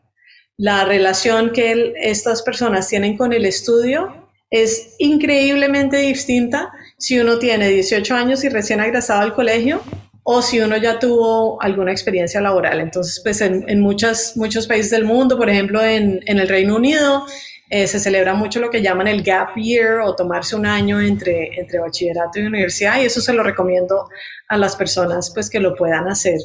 La 0.58 0.84
relación 0.84 1.54
que 1.54 1.94
estas 2.02 2.42
personas 2.42 2.90
tienen 2.90 3.16
con 3.16 3.32
el 3.32 3.46
estudio 3.46 4.28
es 4.50 4.96
increíblemente 4.98 5.98
distinta 5.98 6.72
si 6.98 7.20
uno 7.20 7.40
tiene 7.40 7.70
18 7.70 8.16
años 8.16 8.44
y 8.44 8.50
recién 8.50 8.80
egresado 8.80 9.22
al 9.22 9.34
colegio 9.34 9.82
o 10.24 10.42
si 10.42 10.60
uno 10.60 10.78
ya 10.78 11.00
tuvo 11.00 11.62
alguna 11.62 11.92
experiencia 11.92 12.42
laboral. 12.42 12.82
Entonces, 12.82 13.20
pues 13.24 13.42
en, 13.42 13.66
en 13.68 13.80
muchos 13.80 14.68
países 14.68 14.92
del 14.92 15.06
mundo, 15.06 15.38
por 15.38 15.50
ejemplo 15.50 15.84
en, 15.84 16.20
en 16.26 16.40
el 16.40 16.48
Reino 16.48 16.76
Unido, 16.76 17.26
eh, 17.70 17.86
se 17.86 18.00
celebra 18.00 18.34
mucho 18.34 18.60
lo 18.60 18.72
que 18.72 18.82
llaman 18.82 19.08
el 19.08 19.22
gap 19.22 19.56
year 19.56 20.00
o 20.00 20.16
tomarse 20.16 20.56
un 20.56 20.66
año 20.66 21.00
entre, 21.00 21.60
entre 21.60 21.80
bachillerato 21.80 22.40
y 22.40 22.44
universidad 22.44 23.00
y 23.00 23.06
eso 23.06 23.22
se 23.22 23.32
lo 23.32 23.44
recomiendo 23.44 24.10
a 24.48 24.58
las 24.58 24.76
personas 24.76 25.32
pues 25.32 25.50
que 25.52 25.60
lo 25.60 25.76
puedan 25.76 26.08
hacer. 26.08 26.40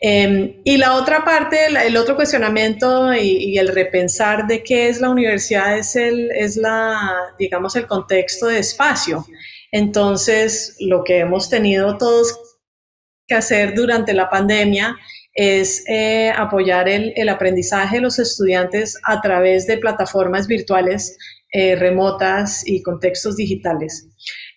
Em, 0.00 0.60
y 0.64 0.76
la 0.76 0.94
otra 0.94 1.24
parte, 1.24 1.68
el 1.86 1.96
otro 1.96 2.16
cuestionamiento 2.16 3.14
y, 3.14 3.56
el 3.58 3.68
repensar 3.68 4.46
de 4.46 4.62
qué 4.62 4.88
es 4.88 5.00
la 5.00 5.08
universidad 5.08 5.78
es, 5.78 5.96
el, 5.96 6.30
es 6.32 6.56
la, 6.56 7.34
digamos, 7.38 7.74
el 7.74 7.86
contexto 7.86 8.46
de 8.46 8.58
espacio. 8.58 9.24
Entonces, 9.72 10.76
lo 10.80 11.02
que 11.02 11.20
hemos 11.20 11.48
tenido 11.48 11.96
todos 11.96 12.38
que 13.26 13.34
hacer 13.34 13.74
durante 13.74 14.12
la 14.12 14.28
pandemia 14.28 14.96
es 15.38 15.84
eh, 15.86 16.32
apoyar 16.36 16.88
el, 16.88 17.12
el, 17.14 17.28
aprendizaje 17.28 17.96
de 17.96 18.02
los 18.02 18.18
estudiantes 18.18 18.98
a 19.04 19.20
través 19.20 19.68
de 19.68 19.78
plataformas 19.78 20.48
virtuales 20.48 21.16
eh, 21.52 21.76
remotas 21.76 22.66
y 22.66 22.82
contextos 22.82 23.36
digitales. 23.36 24.08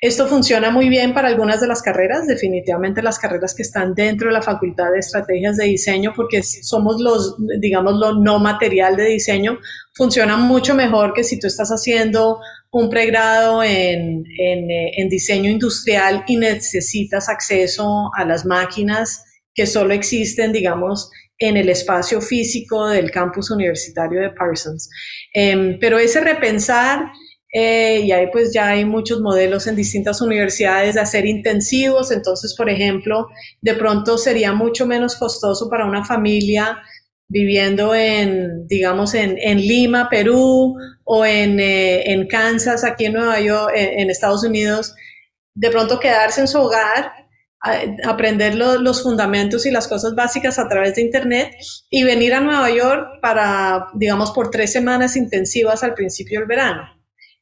Esto 0.02 0.28
funciona 0.28 0.72
muy 0.72 0.89
bien 0.89 1.13
para 1.13 1.28
algunas 1.28 1.62
de 1.62 1.67
las 1.67 1.84
carreras, 1.84 2.26
definitivamente 2.26 3.04
las 3.04 3.20
carreras 3.20 3.54
que 3.54 3.62
están 3.62 3.94
dentro 3.94 4.30
de 4.30 4.34
la 4.34 4.41
Facultad 4.41 4.91
de 4.91 4.98
Estrategias 4.98 5.56
de 5.56 5.65
Diseño, 5.65 6.13
porque 6.15 6.41
somos 6.41 7.00
los, 7.00 7.38
digamos, 7.60 7.94
lo 8.00 8.15
no 8.15 8.39
material 8.39 8.96
de 8.96 9.06
diseño, 9.06 9.60
funciona 9.94 10.36
mucho 10.36 10.74
mejor 10.74 11.13
que 11.13 11.24
si 11.24 11.39
tú 11.39 11.46
estás 11.46 11.70
haciendo 11.70 12.39
un 12.72 12.89
pregrado 12.89 13.62
en, 13.62 14.24
en, 14.39 14.72
eh, 14.72 14.94
en 14.98 15.10
diseño 15.10 15.52
industrial 15.52 16.24
y 16.26 16.38
necesitas 16.38 17.30
acceso 17.30 18.10
a 18.17 18.26
las 18.26 18.48
máquinas 18.48 19.26
que 19.54 19.66
solo 19.66 19.94
existen, 19.94 20.52
digamos, 20.52 21.10
en 21.42 21.58
el 21.58 21.70
espacio 21.70 22.22
físico 22.22 22.88
del 22.88 23.12
campus 23.12 23.52
universitario 23.52 24.22
de 24.22 24.30
Parsons. 24.30 24.90
Em, 25.34 25.78
pero 25.80 25.98
ese 25.98 26.22
repensar, 26.22 27.12
eh, 27.54 28.02
y 28.04 28.12
ahí 28.12 28.28
pues 28.32 28.54
ya 28.54 28.70
hay 28.70 28.86
muchos 28.86 29.22
modelos 29.22 29.68
en 29.68 29.76
distintas 29.76 30.22
universidades 30.22 30.96
de 30.96 31.02
hacer 31.02 31.26
intensivos, 31.26 32.12
entonces 32.12 32.56
por 32.56 32.70
ejemplo, 32.70 33.28
de 33.60 33.74
pronto 33.74 34.18
sería 34.18 34.54
mucho 34.54 34.86
menos 34.86 35.16
costoso 35.16 35.70
para 35.70 35.86
una 35.86 36.06
familia 36.06 36.80
viviendo 37.28 37.96
en, 37.96 38.68
digamos, 38.68 39.14
en, 39.14 39.38
Lima, 39.58 40.10
Perú, 40.10 40.76
o 41.06 41.26
eh, 41.26 42.12
en, 42.12 42.28
Kansas, 42.28 42.84
aquí 42.84 43.06
en 43.06 43.14
Nueva 43.14 43.40
York, 43.40 43.72
en 43.74 44.10
Estados 44.10 44.44
Unidos, 44.44 44.94
de 45.56 45.70
pronto 45.70 45.98
quedarse 46.00 46.42
en 46.42 46.48
su 46.50 46.60
hogar 46.60 47.21
aprender 48.06 48.56
los 48.56 49.04
fundamentos 49.04 49.65
y 49.65 49.71
las 49.71 49.88
cosas 49.88 50.15
básicas 50.15 50.58
a 50.58 50.67
través 50.67 50.95
de 50.95 51.02
Internet 51.02 51.56
y 51.89 52.04
venir 52.04 52.34
a 52.34 52.41
Nueva 52.41 52.71
York 52.71 53.19
para, 53.21 53.88
digamos, 53.93 54.32
por 54.32 54.50
tres 54.50 54.71
semanas 54.71 55.15
intensivas 55.15 55.84
al 55.84 55.93
principio 55.93 56.39
del 56.39 56.47
verano. 56.47 56.84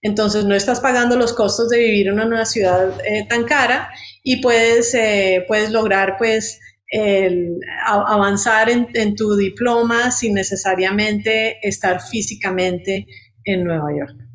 Entonces 0.02 0.46
no 0.46 0.56
estás 0.56 0.80
pagando 0.80 1.18
los 1.18 1.34
costos 1.34 1.70
de 1.70 1.80
vivir 1.80 2.08
en 2.08 2.20
una 2.20 2.46
ciudad 2.46 3.00
eh, 3.06 3.26
tan 3.30 3.44
cara 3.46 3.90
y 4.24 4.42
puedes, 4.42 4.94
eh, 4.94 5.46
puedes 5.48 5.72
lograr 5.72 6.16
pues 6.18 6.60
avanzar 7.86 8.68
en, 8.68 8.88
en 8.96 9.16
tu 9.16 9.36
diploma 9.36 10.10
sin 10.10 10.34
necesariamente 10.34 11.60
estar 11.62 12.02
físicamente 12.02 13.06
en 13.44 13.64
Nueva 13.64 13.90
York. 13.96 14.29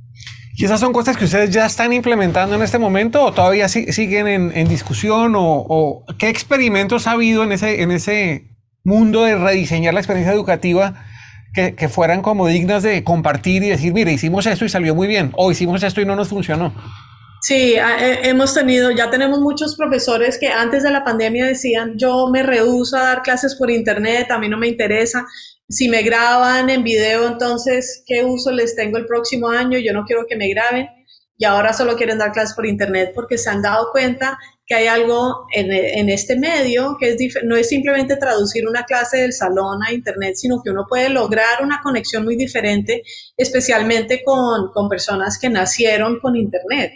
¿Y 0.56 0.64
esas 0.64 0.78
son 0.78 0.92
cosas 0.92 1.16
que 1.16 1.24
ustedes 1.24 1.50
ya 1.50 1.66
están 1.66 1.92
implementando 1.92 2.54
en 2.54 2.62
este 2.62 2.78
momento 2.78 3.24
o 3.24 3.32
todavía 3.32 3.68
siguen 3.68 4.28
en, 4.28 4.68
discusión? 4.68 5.34
O, 5.36 6.04
qué 6.18 6.28
experimentos 6.28 7.06
ha 7.06 7.12
habido 7.12 7.42
en 7.42 7.52
ese, 7.52 7.82
en 7.82 7.90
ese 7.90 8.44
mundo 8.84 9.24
de 9.24 9.36
rediseñar 9.36 9.94
la 9.94 10.00
experiencia 10.00 10.32
educativa 10.32 11.04
que, 11.54 11.88
fueran 11.88 12.22
como 12.22 12.46
dignas 12.46 12.82
de 12.82 13.02
compartir 13.04 13.62
y 13.62 13.68
decir, 13.68 13.92
mire, 13.92 14.12
hicimos 14.12 14.46
esto 14.46 14.64
y 14.64 14.68
salió 14.68 14.94
muy 14.94 15.06
bien, 15.06 15.32
o 15.36 15.50
hicimos 15.50 15.82
esto 15.82 16.00
y 16.00 16.04
no 16.04 16.16
nos 16.16 16.28
funcionó? 16.28 16.74
Sí, 17.40 17.74
hemos 17.78 18.54
tenido, 18.54 18.90
ya 18.90 19.10
tenemos 19.10 19.38
muchos 19.40 19.76
profesores 19.76 20.38
que 20.38 20.48
antes 20.48 20.82
de 20.82 20.90
la 20.90 21.04
pandemia 21.04 21.46
decían, 21.46 21.92
yo 21.96 22.28
me 22.28 22.42
rehuso 22.42 22.96
a 22.96 23.02
dar 23.02 23.22
clases 23.22 23.54
por 23.54 23.70
internet, 23.70 24.30
a 24.30 24.38
mí 24.38 24.48
no 24.48 24.56
me 24.56 24.66
interesa. 24.66 25.26
Si 25.68 25.88
me 25.88 26.02
graban 26.02 26.68
en 26.70 26.84
video, 26.84 27.26
entonces, 27.26 28.02
¿qué 28.06 28.24
uso 28.24 28.52
les 28.52 28.76
tengo 28.76 28.98
el 28.98 29.06
próximo 29.06 29.48
año? 29.48 29.78
Yo 29.78 29.92
no 29.92 30.04
quiero 30.04 30.26
que 30.26 30.36
me 30.36 30.48
graben. 30.48 30.88
Y 31.36 31.44
ahora 31.44 31.72
solo 31.72 31.96
quieren 31.96 32.18
dar 32.18 32.32
clases 32.32 32.54
por 32.54 32.66
internet 32.66 33.12
porque 33.14 33.38
se 33.38 33.50
han 33.50 33.60
dado 33.60 33.90
cuenta 33.90 34.38
que 34.66 34.74
hay 34.74 34.86
algo 34.86 35.46
en, 35.52 36.08
este 36.08 36.38
medio 36.38 36.96
que 36.98 37.10
es 37.10 37.34
no 37.42 37.56
es 37.56 37.68
simplemente 37.68 38.16
traducir 38.16 38.66
una 38.68 38.84
clase 38.84 39.18
del 39.18 39.32
salón 39.32 39.80
a 39.82 39.92
internet, 39.92 40.36
sino 40.36 40.62
que 40.62 40.70
uno 40.70 40.86
puede 40.88 41.08
lograr 41.08 41.62
una 41.62 41.80
conexión 41.82 42.24
muy 42.24 42.36
diferente, 42.36 43.02
especialmente 43.36 44.22
con, 44.24 44.70
con 44.72 44.88
personas 44.88 45.38
que 45.38 45.50
nacieron 45.50 46.20
con 46.20 46.36
internet. 46.36 46.92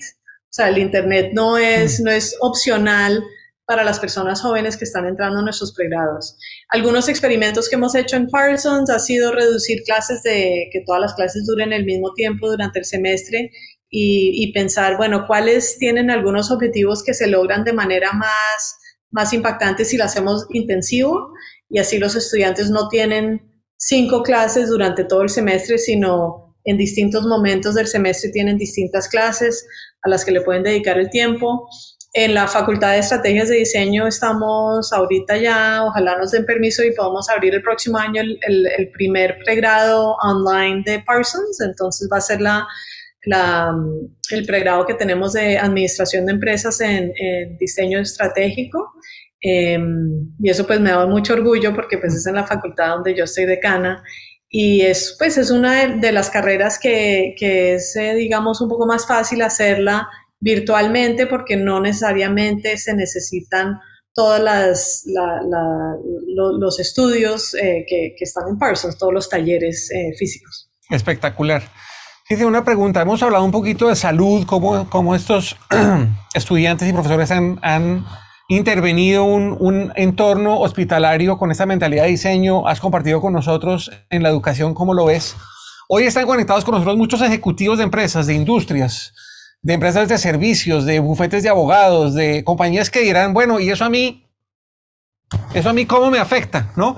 O 0.48 0.52
sea, 0.52 0.68
el 0.68 0.78
Internet 0.78 1.31
no 1.35 1.59
es, 1.59 2.00
mm. 2.00 2.04
no 2.04 2.11
es 2.11 2.37
opcional 2.40 3.22
para 3.68 3.85
las 3.85 4.00
personas 4.00 4.40
jóvenes 4.40 4.78
que 4.78 4.87
están 4.87 5.07
entrando 5.07 5.40
en 5.40 5.44
nuestros 5.44 5.74
pregrados. 5.74 6.38
Algunos 6.70 7.07
experimentos 7.07 7.68
que 7.68 7.76
hemos 7.76 7.94
hecho 7.94 8.16
en 8.16 8.26
Parsons 8.28 8.88
ha 8.88 8.98
sido 8.98 9.31
reducir 9.31 9.83
clases 9.83 10.22
de 10.22 10.70
que 10.72 10.83
todas 10.87 11.02
las 11.02 11.12
clases 11.12 11.44
duren 11.46 11.74
el 11.74 11.85
mismo 11.85 12.14
tiempo 12.14 12.48
durante 12.48 12.78
el 12.78 12.87
semestre 12.87 13.50
y, 13.90 14.42
y 14.42 14.52
pensar, 14.54 14.96
bueno, 14.96 15.26
cuáles 15.26 15.76
tienen 15.76 16.11
algunos 16.11 16.50
objetivos 16.50 17.02
que 17.02 17.12
se 17.12 17.26
logran 17.26 17.62
de 17.62 17.74
manera 17.74 18.12
más, 18.14 18.78
más 19.11 19.35
impactante 19.35 19.85
si 19.85 19.98
lo 19.98 20.04
hacemos 20.04 20.46
intensivo 20.48 21.35
y 21.68 21.78
así 21.78 21.98
los 21.98 22.16
estudiantes 22.16 22.70
no 22.70 22.88
tienen 22.88 23.52
cinco 23.76 24.22
clases 24.22 24.70
durante 24.70 25.04
todo 25.04 25.20
el 25.20 25.28
semestre, 25.28 25.76
sino 25.76 26.57
en 26.64 26.78
distintos 26.78 27.26
momentos 27.26 27.74
del 27.74 27.87
semestre 27.87 28.31
tienen 28.31 28.57
distintas 28.57 29.11
clases 29.11 29.66
a 30.00 30.09
las 30.09 30.24
que 30.24 30.33
le 30.33 30.40
pueden 30.40 30.62
dedicar 30.62 30.98
el 30.98 31.11
tiempo. 31.11 31.68
En 32.14 32.33
la 32.33 32.49
Facultad 32.49 32.92
de 32.92 33.01
Estrategias 33.01 33.51
de 33.51 33.57
Diseño 33.57 34.07
estamos 34.07 34.92
ahorita 34.92 35.37
ya, 35.37 35.85
ojalá 35.85 36.16
nos 36.16 36.31
den 36.31 36.47
permiso 36.47 36.83
y 36.83 36.92
podamos 36.92 37.29
abrir 37.29 37.55
el 37.55 37.62
próximo 37.62 37.99
año 37.99 38.23
el, 38.23 38.38
el, 38.47 38.90
primer 38.92 39.38
pregrado 39.44 40.16
online 40.23 40.83
de 40.87 41.01
Parsons, 41.01 41.61
entonces 41.61 42.09
va 42.11 42.16
a 42.16 42.23
ser 42.23 42.40
la, 42.40 42.66
la, 43.25 43.75
el 44.31 44.47
pregrado 44.47 44.87
que 44.87 44.94
tenemos 44.94 45.35
de 45.35 45.59
Administración 45.59 46.25
de 46.25 46.33
Empresas 46.33 46.81
en, 46.81 47.12
Diseño 47.59 48.01
Estratégico. 48.01 48.92
Em, 49.40 50.35
y 50.40 50.51
eso 50.51 50.66
pues 50.66 50.81
me 50.81 50.90
da 50.90 51.07
mucho 51.07 51.35
orgullo 51.35 51.75
porque 51.75 51.99
pues 51.99 52.14
es 52.14 52.27
en 52.27 52.35
la 52.35 52.47
facultad 52.47 52.88
donde 52.88 53.14
yo 53.14 53.25
estoy 53.25 53.44
decana 53.44 54.03
y 54.51 54.81
es, 54.81 55.14
pues, 55.18 55.37
es 55.37 55.51
una 55.51 55.87
de, 55.87 56.12
las 56.12 56.31
carreras 56.31 56.79
que, 56.79 57.35
que 57.38 57.75
es, 57.75 57.94
eh, 57.97 58.14
digamos, 58.14 58.61
un 58.62 58.68
poco 58.68 58.87
más 58.87 59.07
fácil 59.07 59.42
hacerla 59.42 60.09
virtualmente 60.40 61.27
porque 61.27 61.57
no 61.57 61.81
necesariamente 61.81 62.77
se 62.79 62.94
necesitan 62.94 63.79
todos 64.14 64.40
los 66.59 66.81
estudios 66.81 67.55
eh, 67.55 67.85
que, 67.88 68.14
están 68.18 68.48
en 68.48 68.59
Parsons, 68.59 68.98
todos 68.98 69.14
los 69.14 69.29
talleres 69.29 69.90
eh, 69.92 70.12
físicos. 70.18 70.70
Espectacular. 70.90 71.62
Dice 72.29 72.44
una 72.44 72.64
pregunta, 72.64 73.01
hemos 73.01 73.22
hablado 73.22 73.44
un 73.44 73.53
poquito 73.53 73.88
de 73.88 73.96
salud, 73.96 74.44
cómo, 74.44 74.90
cómo 74.90 75.14
estos 75.14 75.57
estudiantes 76.35 76.88
y 76.88 76.92
profesores 76.92 77.31
han, 77.31 78.05
intervenido 78.51 79.24
un, 79.24 79.92
entorno 79.94 80.59
hospitalario 80.61 81.38
con 81.38 81.51
esa 81.51 81.64
mentalidad 81.64 82.05
de 82.05 82.11
diseño, 82.11 82.66
has 82.66 82.81
compartido 82.81 83.20
con 83.20 83.33
nosotros 83.33 83.90
en 84.11 84.22
la 84.22 84.31
educación, 84.31 84.74
¿cómo 84.74 84.94
lo 84.94 85.07
ves? 85.07 85.37
Hoy 85.88 86.05
están 86.05 86.27
conectados 86.27 86.64
con 86.64 86.72
nosotros 86.72 86.96
muchos 86.96 87.22
ejecutivos 87.22 87.79
de 87.79 87.85
empresas, 87.85 88.27
de 88.27 88.35
industrias, 88.35 89.14
de 89.62 89.75
empresas 89.75 90.09
de 90.09 90.18
servicios, 90.18 90.85
de 90.85 91.01
bufetes 91.01 91.42
de 91.42 91.49
abogados, 91.49 92.14
de 92.14 92.44
compañías 92.44 92.90
que 92.90 93.01
dirán, 93.01 93.35
bueno, 93.35 93.61
¿y 93.61 93.71
eso 93.71 93.85
a 93.85 93.90
mí? 93.90 94.27
¿Eso 95.55 95.71
a 95.71 95.73
mí 95.73 95.87
cómo 95.87 96.11
me 96.11 96.18
afecta? 96.18 96.73
¿No? 96.77 96.97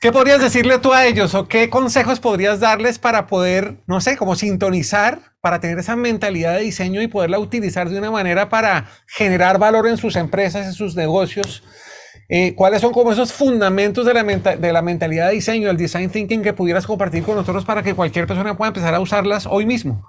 ¿Qué 0.00 0.12
podrías 0.12 0.40
decirle 0.40 0.78
tú 0.78 0.94
a 0.94 1.04
ellos 1.04 1.34
o 1.34 1.46
qué 1.46 1.68
consejos 1.68 2.20
podrías 2.20 2.58
darles 2.58 2.98
para 2.98 3.26
poder, 3.26 3.82
no 3.86 4.00
sé, 4.00 4.16
como 4.16 4.34
sintonizar, 4.34 5.34
para 5.42 5.60
tener 5.60 5.78
esa 5.78 5.94
mentalidad 5.94 6.54
de 6.54 6.62
diseño 6.62 7.02
y 7.02 7.06
poderla 7.06 7.38
utilizar 7.38 7.90
de 7.90 7.98
una 7.98 8.10
manera 8.10 8.48
para 8.48 8.86
generar 9.06 9.58
valor 9.58 9.86
en 9.86 9.98
sus 9.98 10.16
empresas, 10.16 10.66
en 10.66 10.72
sus 10.72 10.96
negocios? 10.96 11.62
Eh, 12.30 12.54
¿Cuáles 12.54 12.80
son 12.80 12.92
como 12.92 13.12
esos 13.12 13.34
fundamentos 13.34 14.06
de 14.06 14.14
la, 14.14 14.22
de 14.24 14.72
la 14.72 14.80
mentalidad 14.80 15.28
de 15.28 15.34
diseño, 15.34 15.68
el 15.68 15.76
design 15.76 16.08
thinking 16.08 16.42
que 16.42 16.54
pudieras 16.54 16.86
compartir 16.86 17.22
con 17.22 17.34
nosotros 17.34 17.66
para 17.66 17.82
que 17.82 17.94
cualquier 17.94 18.26
persona 18.26 18.56
pueda 18.56 18.68
empezar 18.68 18.94
a 18.94 19.00
usarlas 19.00 19.46
hoy 19.46 19.66
mismo? 19.66 20.06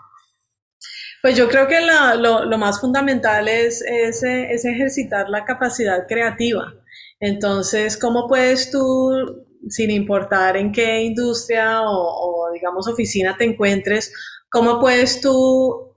Pues 1.22 1.38
yo 1.38 1.48
creo 1.48 1.68
que 1.68 1.80
lo, 1.82 2.58
más 2.58 2.82
fundamental 2.82 3.48
es, 3.48 3.84
es, 3.84 4.24
ejercitar 4.24 5.30
la 5.30 5.46
capacidad 5.46 6.08
creativa. 6.08 6.74
Entonces, 7.20 7.98
¿cómo 7.98 8.28
puedes 8.28 8.72
tú 8.72 9.46
sin 9.70 9.92
importar 9.92 10.58
en 10.58 10.72
qué 10.72 11.02
industria 11.02 11.82
o, 11.84 12.50
digamos 12.54 12.88
oficina 12.88 13.36
te 13.38 13.46
encuentres, 13.46 14.14
¿cómo 14.50 14.80
puedes 14.80 15.22
tú 15.22 15.96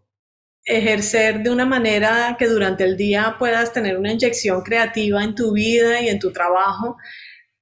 ejercer 0.65 1.43
de 1.43 1.51
una 1.51 1.67
manera 1.67 2.37
que 2.39 2.47
durante 2.47 2.85
el 2.85 2.97
día 2.97 3.37
puedas 3.39 3.73
tener 3.73 3.99
una 3.99 4.13
inyección 4.13 4.63
creativa 4.63 5.23
en 5.23 5.35
tu 5.35 5.53
vida 5.53 6.01
y 6.01 6.09
en 6.09 6.19
tu 6.19 6.33
trabajo? 6.33 6.97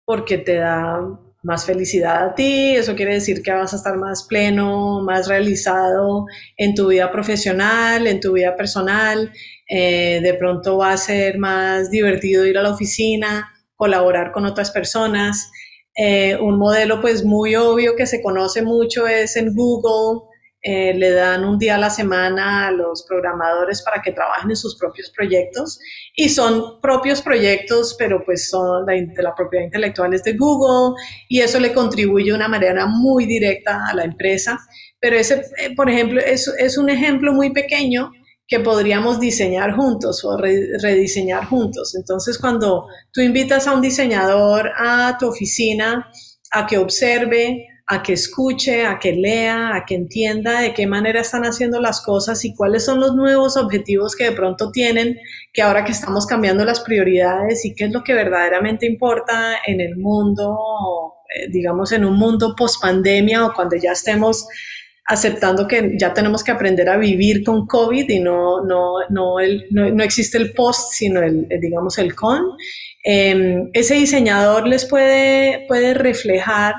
Porque 0.05 0.39
te 0.39 0.57
da 0.57 1.01
más 1.43 1.67
felicidad 1.67 2.25
a 2.25 2.35
ti, 2.35 2.77
eso 2.77 2.95
quiere 2.95 3.15
decir 3.15 3.43
que 3.43 3.53
vas 3.53 3.73
a 3.73 3.77
estar 3.77 3.97
más 3.97 4.25
pleno, 4.29 5.01
más 5.03 5.29
realizado 5.29 6.27
en 6.57 6.75
tu 6.75 6.89
vida 6.89 7.11
profesional, 7.11 8.07
en 8.07 8.21
tu 8.21 8.33
vida 8.33 8.57
personal, 8.57 9.33
eh, 9.69 10.21
de 10.23 10.35
pronto 10.35 10.79
va 10.79 10.93
a 10.93 10.97
ser 10.97 11.39
más 11.39 11.91
divertido 11.91 12.47
ir 12.47 12.59
a 12.59 12.63
la 12.63 12.71
oficina, 12.71 13.51
colaborar 13.75 14.31
con 14.31 14.47
otras 14.47 14.71
personas. 14.71 15.51
Eh, 15.97 16.37
un 16.41 16.59
modelo 16.59 17.01
pues 17.01 17.25
muy 17.25 17.57
obvio 17.57 17.97
que 17.97 18.07
se 18.07 18.23
conoce 18.23 18.63
mucho 18.63 19.07
es 19.07 19.37
en 19.37 19.55
Google. 19.55 20.32
Eh, 20.65 20.95
le 20.95 21.11
dan 21.11 21.45
un 21.45 21.59
día 21.59 21.75
a 21.75 21.79
la 21.79 21.91
semana 21.91 22.69
a 22.69 22.71
los 22.71 23.05
programadores 23.09 23.83
para 23.83 24.01
que 24.01 24.13
trabajen 24.13 24.49
en 24.49 24.57
sus 24.57 24.79
propios 24.79 25.11
proyectos 25.11 25.81
y 26.15 26.29
son 26.29 26.81
propios 26.81 27.21
proyectos, 27.21 27.97
pero 27.99 28.25
pues 28.25 28.49
son 28.49 28.87
de 28.87 29.23
la 29.25 29.35
propiedad 29.35 29.65
intelectual 29.65 30.15
es 30.15 30.23
de 30.23 30.35
Google 30.35 30.95
y 31.29 31.41
eso 31.41 31.59
le 31.59 31.73
contribuye 31.73 32.27
de 32.27 32.37
una 32.37 32.47
manera 32.47 32.87
muy 32.87 33.27
directa 33.27 33.87
a 33.91 33.95
la 33.95 34.05
empresa. 34.05 34.57
Pero 35.01 35.17
ese, 35.17 35.43
eh, 35.59 35.75
por 35.75 35.91
ejemplo, 35.91 36.21
es, 36.21 36.47
es 36.47 36.79
un 36.79 36.91
ejemplo 36.91 37.33
muy 37.33 37.53
pequeño 37.53 38.13
que 38.47 38.61
podríamos 38.61 39.19
diseñar 39.19 39.75
juntos 39.75 40.25
o 40.25 40.37
rediseñar 40.37 41.47
juntos. 41.47 41.97
Entonces, 41.97 42.39
cuando 42.39 42.87
tú 43.13 43.21
invitas 43.21 43.67
a 43.67 43.73
un 43.73 43.81
diseñador 43.81 44.71
a 44.77 45.17
tu 45.19 45.27
oficina 45.27 46.09
a 46.53 46.67
que 46.67 46.79
observe, 46.79 47.67
a 47.93 48.03
que 48.03 48.15
escuche, 48.15 48.87
a 48.87 48.99
que 48.99 49.13
lea, 49.13 49.75
a 49.75 49.85
que 49.85 49.95
entienda 49.95 50.61
de 50.61 50.73
qué 50.73 50.87
manera 50.87 51.21
están 51.21 51.43
haciendo 51.45 51.81
las 51.81 52.01
cosas 52.01 52.45
y 52.45 52.55
cuáles 52.55 52.85
son 52.85 53.01
los 53.01 53.15
nuevos 53.15 53.57
objetivos 53.57 54.17
que 54.17 54.25
de 54.25 54.33
pronto 54.33 54.71
tienen, 54.71 55.19
que 55.53 55.63
ahora 55.63 55.85
que 55.85 55.93
estamos 55.93 56.27
cambiando 56.27 56.65
las 56.65 56.81
prioridades 56.81 57.65
y 57.65 57.75
qué 57.75 57.85
es 57.85 57.93
lo 57.93 58.03
que 58.03 58.15
verdaderamente 58.15 58.87
importa 58.87 59.57
en 59.67 59.81
el 59.81 59.97
mundo 59.97 60.59
eh, 61.35 61.49
digamos, 61.51 61.93
en 61.93 62.05
un 62.05 62.17
mundo 62.17 62.55
post 62.57 62.81
pandemia 62.83 63.47
o 63.47 63.55
cuando 63.55 63.77
ya 63.77 63.93
estemos 63.93 64.47
aceptando 65.05 65.67
que 65.67 65.97
ya 65.99 66.15
tenemos 66.15 66.45
que 66.45 66.53
aprender 66.53 66.89
a 66.89 66.97
vivir 66.97 67.43
con 67.43 67.67
COVID 67.67 68.09
y 68.09 68.21
no, 68.21 68.65
no, 68.65 68.95
no, 69.11 69.41
el, 69.41 69.67
no, 69.71 70.03
existe 70.03 70.39
el 70.39 70.53
post, 70.53 70.93
sino 70.93 71.23
el, 71.23 71.49
digamos, 71.61 71.99
el 71.99 72.15
con. 72.15 72.43
Em, 73.05 73.71
ese 73.73 73.95
diseñador 73.95 74.67
les 74.67 74.85
puede, 74.85 75.65
puede 75.69 75.95
reflejar 75.95 76.75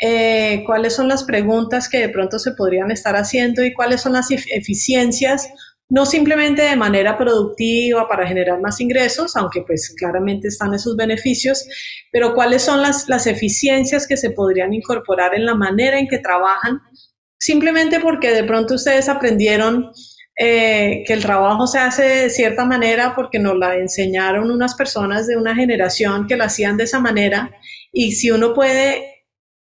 eh, 0.00 0.62
cuáles 0.64 0.94
son 0.94 1.08
las 1.08 1.24
preguntas 1.24 1.88
que 1.88 1.98
de 1.98 2.08
pronto 2.08 2.38
se 2.38 2.52
podrían 2.52 2.90
estar 2.90 3.16
haciendo 3.16 3.62
y 3.62 3.74
cuáles 3.74 4.00
son 4.00 4.14
las 4.14 4.28
eficiencias, 4.30 5.50
no 5.90 6.06
simplemente 6.06 6.62
de 6.62 6.76
manera 6.76 7.18
productiva 7.18 8.08
para 8.08 8.26
generar 8.26 8.60
más 8.60 8.80
ingresos, 8.80 9.36
aunque 9.36 9.62
pues 9.62 9.94
claramente 9.98 10.48
están 10.48 10.72
esos 10.72 10.96
beneficios, 10.96 11.66
pero 12.10 12.34
cuáles 12.34 12.62
son 12.62 12.80
las, 12.80 13.08
las 13.08 13.26
eficiencias 13.26 14.06
que 14.06 14.16
se 14.16 14.30
podrían 14.30 14.72
incorporar 14.72 15.34
en 15.34 15.44
la 15.44 15.54
manera 15.54 15.98
en 15.98 16.08
que 16.08 16.18
trabajan 16.18 16.80
simplemente 17.38 18.00
porque 18.00 18.30
de 18.30 18.44
pronto 18.44 18.74
ustedes 18.74 19.08
aprendieron 19.08 19.90
eh, 20.36 21.02
que 21.06 21.12
el 21.12 21.22
trabajo 21.22 21.66
se 21.66 21.78
hace 21.78 22.02
de 22.02 22.30
cierta 22.30 22.64
manera 22.64 23.14
porque 23.14 23.38
nos 23.38 23.58
la 23.58 23.76
enseñaron 23.76 24.50
unas 24.50 24.74
personas 24.74 25.26
de 25.26 25.36
una 25.36 25.54
generación 25.54 26.26
que 26.26 26.36
lo 26.36 26.44
hacían 26.44 26.76
de 26.76 26.84
esa 26.84 27.00
manera 27.00 27.50
y 27.92 28.12
si 28.12 28.30
uno 28.30 28.54
puede 28.54 29.09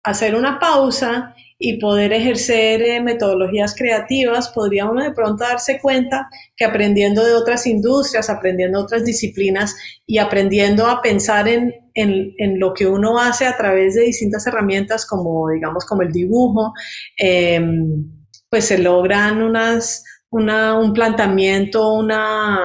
hacer 0.03 0.35
una 0.35 0.59
pausa 0.59 1.35
y 1.61 1.77
poder 1.77 2.13
ejercer 2.13 2.81
eh, 2.81 3.01
metodologías 3.01 3.75
creativas, 3.75 4.47
podría 4.49 4.85
uno 4.85 5.03
de 5.03 5.11
pronto 5.11 5.43
darse 5.43 5.79
cuenta 5.81 6.29
que 6.55 6.63
aprendiendo 6.63 7.21
de 7.23 7.33
otras 7.33 7.67
industrias, 7.67 8.29
aprendiendo 8.29 8.79
otras 8.79 9.03
disciplinas 9.03 9.75
y 10.05 10.19
aprendiendo 10.19 10.87
a 10.87 11.01
pensar 11.01 11.49
en, 11.49 11.73
en, 11.95 12.59
lo 12.59 12.73
que 12.73 12.87
uno 12.87 13.19
hace 13.19 13.45
a 13.45 13.57
través 13.57 13.95
de 13.95 14.03
distintas 14.03 14.47
herramientas 14.47 15.05
como, 15.05 15.49
digamos, 15.49 15.85
como 15.85 16.01
el 16.01 16.13
dibujo, 16.13 16.73
em, 17.17 18.05
pues 18.49 18.65
se 18.65 18.77
logran 18.77 19.43
unas, 19.43 20.05
un 20.31 20.93
planteamiento, 20.93 21.91
una, 21.93 22.59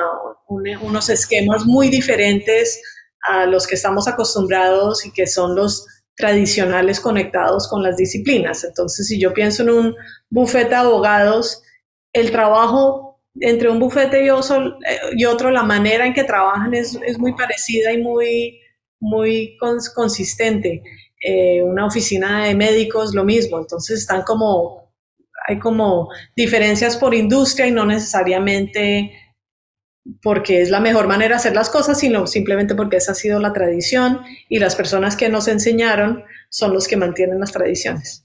unos 0.49 1.09
esquemas 1.11 1.67
muy 1.67 1.89
diferentes 1.89 2.81
a 3.27 3.47
los 3.47 3.67
que 3.67 3.75
estamos 3.75 4.07
acostumbrados 4.07 5.05
y 5.05 5.13
que 5.13 5.27
son 5.27 5.57
los 5.57 5.87
tradicionales 6.17 7.01
conectados 7.01 7.69
con 7.69 7.83
las 7.83 7.97
disciplinas. 7.97 8.65
Entonces, 8.65 9.07
si 9.07 9.21
yo 9.21 9.33
pienso 9.35 9.63
en 9.63 9.71
un 9.71 9.97
bufete 10.31 10.71
de 10.71 10.77
abogados, 10.77 11.63
el 12.13 12.31
trabajo 12.31 13.21
entre 13.41 13.69
un 13.69 13.81
bufete 13.81 14.25
y 14.25 14.31
otro, 14.31 14.79
otro 15.29 15.51
la 15.51 15.65
manera 15.65 16.07
en 16.07 16.15
que 16.15 16.25
trabajan 16.25 16.73
es, 16.75 16.99
es 17.05 17.19
muy 17.19 17.35
parecida 17.35 17.93
y 17.93 17.99
muy, 17.99 18.61
muy 19.01 19.57
consistente. 19.95 20.83
Eh, 21.21 21.63
una 21.63 21.87
oficina 21.87 22.45
de 22.45 22.55
médicos, 22.55 23.15
lo 23.15 23.25
mismo. 23.25 23.59
Entonces, 23.59 24.01
están 24.01 24.23
como, 24.23 24.93
hay 25.49 25.59
como 25.59 26.09
diferencias 26.37 26.97
por 26.97 27.15
industria 27.15 27.67
y 27.67 27.73
no 27.73 27.85
necesariamente 27.85 29.13
porque 30.23 30.61
es 30.61 30.71
la 30.71 30.81
mejor 30.81 31.07
manera 31.07 31.35
de 31.35 31.41
hacer 31.41 31.55
las 31.55 31.71
cosas, 31.71 31.99
sino 31.99 32.27
simplemente 32.27 32.75
porque 32.75 32.99
esa 32.99 33.13
ha 33.13 33.15
sido 33.15 33.41
la 33.41 33.53
tradición 33.53 34.21
y 34.49 34.59
las 34.59 34.77
personas 34.77 35.17
que 35.17 35.29
nos 35.29 35.49
enseñaron 35.49 36.25
son 36.51 36.73
los 36.75 36.89
que 36.89 36.97
mantienen 36.97 37.41
las 37.41 37.53
tradiciones. 37.53 38.25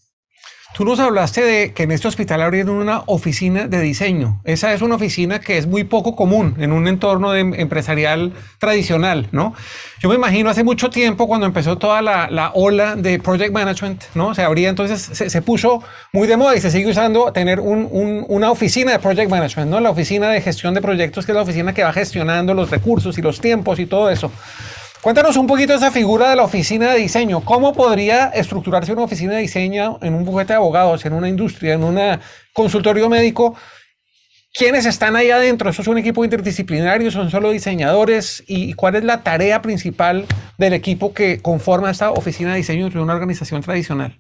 Tú 0.74 0.86
nos 0.86 1.00
hablaste 1.00 1.42
de 1.42 1.74
que 1.74 1.84
en 1.84 1.92
este 1.92 2.08
hospital 2.08 2.42
abrieron 2.42 2.76
una 2.76 3.02
oficina 3.08 3.68
de 3.68 3.82
diseño. 3.82 4.40
Esa 4.44 4.72
es 4.72 4.82
una 4.82 4.96
oficina 4.96 5.40
que 5.40 5.58
es 5.58 5.66
muy 5.66 5.84
poco 5.84 6.16
común 6.16 6.56
en 6.60 6.72
un 6.72 6.88
entorno 6.88 7.36
empresarial 7.36 8.34
tradicional, 8.60 9.28
¿no? 9.32 9.56
Yo 10.00 10.10
me 10.10 10.16
imagino 10.16 10.50
hace 10.50 10.64
mucho 10.64 10.90
tiempo 10.90 11.28
cuando 11.28 11.48
empezó 11.48 11.78
toda 11.78 12.02
la, 12.02 12.52
ola 12.54 12.96
de 12.96 13.20
project 13.20 13.52
management, 13.52 14.04
¿no? 14.14 14.36
Se 14.36 14.44
abría, 14.44 14.70
entonces 14.70 15.02
se, 15.02 15.42
puso 15.42 15.84
muy 16.14 16.28
de 16.28 16.38
moda 16.38 16.56
y 16.56 16.62
se 16.62 16.70
sigue 16.70 16.92
usando 16.92 17.34
tener 17.34 17.60
una 17.60 18.52
oficina 18.52 18.92
de 18.92 19.00
project 19.00 19.30
management, 19.30 19.72
¿no? 19.72 19.80
La 19.80 19.90
oficina 19.90 20.30
de 20.30 20.40
gestión 20.40 20.76
de 20.76 20.82
proyectos, 20.82 21.26
que 21.26 21.32
es 21.32 21.36
la 21.36 21.42
oficina 21.42 21.74
que 21.74 21.84
va 21.84 21.92
gestionando 21.92 22.54
los 22.54 22.70
recursos 22.70 23.18
y 23.18 23.22
los 23.22 23.42
tiempos 23.42 23.80
y 23.80 23.88
todo 23.88 24.10
eso. 24.10 24.32
Cuéntanos 25.02 25.38
un 25.38 25.48
poquito 25.48 25.74
esa 25.74 25.92
figura 25.92 26.30
de 26.30 26.36
la 26.36 26.44
oficina 26.44 26.92
de 26.92 27.00
diseño. 27.00 27.40
¿Cómo 27.40 27.74
podría 27.74 28.28
estructurarse 28.28 28.92
una 28.92 29.04
oficina 29.04 29.36
de 29.36 29.42
diseño 29.42 29.98
en 30.02 30.14
un 30.14 30.26
bufete 30.26 30.52
de 30.52 30.58
abogados, 30.58 31.06
en 31.06 31.14
una 31.14 31.30
industria, 31.30 31.76
en 31.76 31.86
un 31.86 32.20
consultorio 32.52 33.08
médico? 33.08 33.56
¿Quiénes 34.54 34.86
están 34.86 35.16
ahí 35.16 35.32
adentro? 35.32 35.70
¿Eso 35.70 35.84
es 35.84 35.88
un 35.88 36.00
equipo 36.00 36.26
interdisciplinario? 36.26 37.12
¿Son 37.12 37.32
solo 37.32 37.52
diseñadores? 37.52 38.44
¿Y 38.46 38.74
cuál 38.74 38.96
es 38.96 39.06
la 39.06 39.24
tarea 39.24 39.62
principal 39.62 40.26
del 40.58 40.74
equipo 40.74 41.14
que 41.14 41.42
conforma 41.42 41.92
esta 41.92 42.12
oficina 42.12 42.52
de 42.52 42.58
diseño 42.58 42.90
de 42.90 43.00
una 43.00 43.14
organización 43.14 43.62
tradicional? 43.62 44.20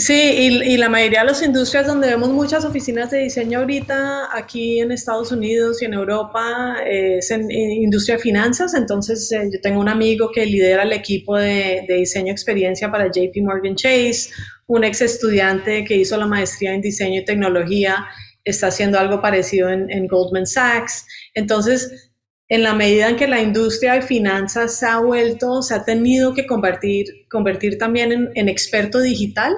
Sí, 0.00 0.14
y, 0.14 0.76
la 0.76 0.88
mayoría 0.88 1.20
de 1.20 1.26
las 1.26 1.42
industrias 1.42 1.84
donde 1.84 2.06
vemos 2.06 2.28
muchas 2.28 2.64
oficinas 2.64 3.10
de 3.10 3.18
diseño 3.18 3.58
ahorita, 3.58 4.28
aquí 4.32 4.78
en 4.78 4.92
Estados 4.92 5.32
Unidos 5.32 5.82
y 5.82 5.86
en 5.86 5.94
Europa, 5.94 6.76
es 6.86 7.32
en, 7.32 7.50
industria 7.50 8.14
de 8.16 8.22
finanzas. 8.22 8.74
Entonces, 8.74 9.30
eh, 9.32 9.50
yo 9.52 9.60
tengo 9.60 9.80
un 9.80 9.88
amigo 9.88 10.30
que 10.32 10.46
lidera 10.46 10.84
el 10.84 10.92
equipo 10.92 11.36
de, 11.36 11.84
diseño 11.88 12.30
experiencia 12.30 12.92
para 12.92 13.08
JP 13.08 13.42
Morgan 13.42 13.74
Chase, 13.74 14.30
un 14.68 14.84
ex 14.84 15.02
estudiante 15.02 15.84
que 15.84 15.96
hizo 15.96 16.16
la 16.16 16.26
maestría 16.26 16.74
en 16.74 16.80
diseño 16.80 17.20
y 17.20 17.24
tecnología, 17.24 18.06
está 18.44 18.68
haciendo 18.68 19.00
algo 19.00 19.20
parecido 19.20 19.68
en, 19.68 20.06
Goldman 20.06 20.46
Sachs. 20.46 21.06
Entonces, 21.34 22.12
en 22.48 22.62
la 22.62 22.72
medida 22.72 23.08
en 23.08 23.16
que 23.16 23.26
la 23.26 23.42
industria 23.42 23.94
de 23.94 24.02
finanzas 24.02 24.78
se 24.78 24.86
ha 24.86 25.00
vuelto, 25.00 25.60
se 25.60 25.74
ha 25.74 25.84
tenido 25.84 26.34
que 26.34 26.46
convertir, 26.46 27.26
convertir 27.28 27.78
también 27.78 28.12
en, 28.12 28.30
en 28.36 28.48
experto 28.48 29.00
digital 29.00 29.56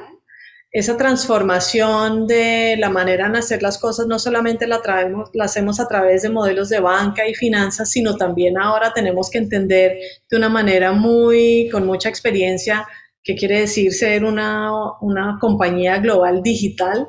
esa 0.72 0.96
transformación 0.96 2.28
de 2.28 2.76
la 2.78 2.90
manera 2.90 3.26
en 3.26 3.36
hacer 3.36 3.60
las 3.62 3.76
cosas 3.78 4.06
no 4.06 4.20
solamente 4.20 4.68
la, 4.68 4.80
traemos, 4.80 5.28
la 5.34 5.44
hacemos 5.44 5.80
a 5.80 5.88
través 5.88 6.22
de 6.22 6.30
modelos 6.30 6.68
de 6.68 6.78
banca 6.78 7.26
y 7.26 7.34
finanzas, 7.34 7.90
sino 7.90 8.16
también 8.16 8.56
ahora 8.56 8.92
tenemos 8.92 9.30
que 9.30 9.38
entender 9.38 9.98
de 10.30 10.36
una 10.36 10.48
manera 10.48 10.92
muy, 10.92 11.68
con 11.72 11.86
mucha 11.86 12.08
experiencia, 12.08 12.86
qué 13.22 13.34
quiere 13.34 13.60
decir 13.60 13.92
ser 13.92 14.24
una, 14.24 14.70
una 15.00 15.38
compañía 15.40 15.98
global 15.98 16.40
digital. 16.42 17.08